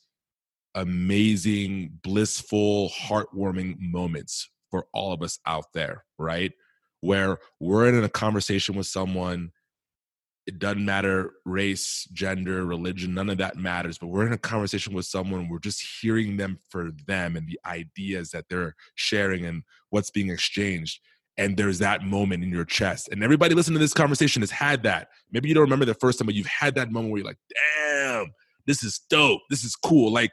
[0.75, 6.53] amazing, blissful, heartwarming moments for all of us out there, right?
[7.01, 9.51] Where we're in a conversation with someone,
[10.47, 14.95] it doesn't matter race, gender, religion, none of that matters, but we're in a conversation
[14.95, 19.63] with someone, we're just hearing them for them and the ideas that they're sharing and
[19.91, 21.01] what's being exchanged
[21.37, 23.09] and there's that moment in your chest.
[23.11, 25.09] And everybody listening to this conversation has had that.
[25.33, 27.39] Maybe you don't remember the first time, but you've had that moment where you're like,
[27.87, 28.33] damn,
[28.67, 29.41] this is dope.
[29.51, 30.13] This is cool.
[30.13, 30.31] Like,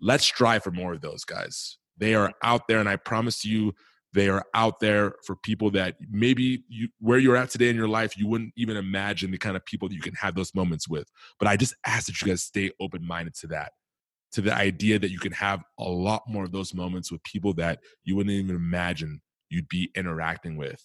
[0.00, 1.78] let's strive for more of those guys.
[1.96, 3.72] They are out there, and I promise you,
[4.14, 7.88] they are out there for people that maybe you where you're at today in your
[7.88, 10.88] life, you wouldn't even imagine the kind of people that you can have those moments
[10.88, 11.08] with.
[11.38, 13.72] But I just ask that you guys stay open-minded to that,
[14.32, 17.54] to the idea that you can have a lot more of those moments with people
[17.54, 19.22] that you wouldn't even imagine
[19.52, 20.84] you'd be interacting with.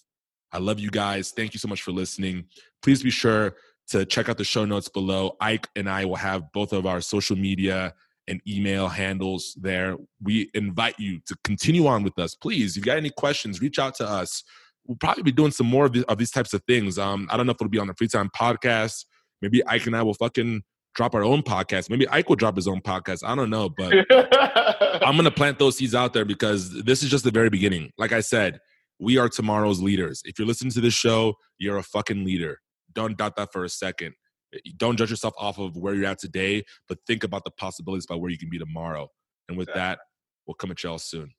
[0.52, 1.30] I love you guys.
[1.30, 2.44] Thank you so much for listening.
[2.82, 3.54] Please be sure
[3.88, 5.36] to check out the show notes below.
[5.40, 7.94] Ike and I will have both of our social media
[8.28, 9.96] and email handles there.
[10.22, 12.34] We invite you to continue on with us.
[12.34, 14.44] Please, if you got any questions, reach out to us.
[14.86, 16.98] We'll probably be doing some more of, the, of these types of things.
[16.98, 19.04] Um, I don't know if it'll be on the free time podcast.
[19.40, 20.62] Maybe Ike and I will fucking
[20.94, 21.90] drop our own podcast.
[21.90, 23.22] Maybe Ike will drop his own podcast.
[23.24, 23.92] I don't know, but
[25.02, 27.92] I'm gonna plant those seeds out there because this is just the very beginning.
[27.98, 28.58] Like I said,
[28.98, 30.22] we are tomorrow's leaders.
[30.24, 32.58] If you're listening to this show, you're a fucking leader.
[32.92, 34.14] Don't doubt that for a second.
[34.76, 38.20] Don't judge yourself off of where you're at today, but think about the possibilities about
[38.20, 39.08] where you can be tomorrow.
[39.48, 39.98] And with that,
[40.46, 41.32] we'll come at y'all soon.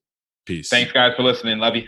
[0.46, 0.70] Peace.
[0.70, 1.58] Thanks, guys, for listening.
[1.60, 1.88] Love you.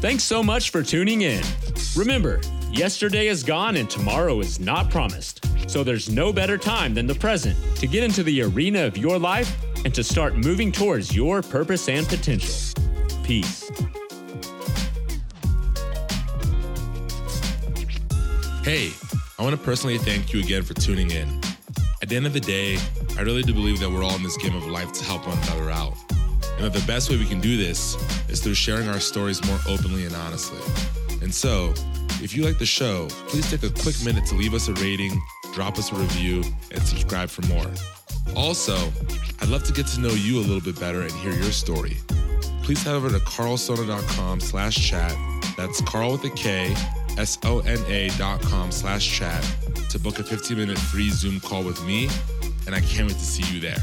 [0.00, 1.42] Thanks so much for tuning in.
[1.98, 2.40] Remember,
[2.70, 5.44] Yesterday is gone and tomorrow is not promised.
[5.70, 9.18] So there's no better time than the present to get into the arena of your
[9.18, 12.54] life and to start moving towards your purpose and potential.
[13.24, 13.70] Peace.
[18.62, 18.92] Hey,
[19.38, 21.40] I want to personally thank you again for tuning in.
[22.02, 22.78] At the end of the day,
[23.16, 25.38] I really do believe that we're all in this game of life to help one
[25.38, 25.94] another out.
[26.56, 27.96] And that the best way we can do this
[28.28, 30.60] is through sharing our stories more openly and honestly.
[31.22, 31.74] And so,
[32.22, 35.20] if you like the show, please take a quick minute to leave us a rating,
[35.54, 37.70] drop us a review, and subscribe for more.
[38.36, 38.76] Also,
[39.40, 41.96] I'd love to get to know you a little bit better and hear your story.
[42.62, 45.16] Please head over to karlsona.com slash chat.
[45.56, 46.74] That's Carl with a K,
[47.16, 49.44] S-O-N-A dot com slash chat
[49.90, 52.08] to book a 15-minute free Zoom call with me,
[52.66, 53.78] and I can't wait to see you there.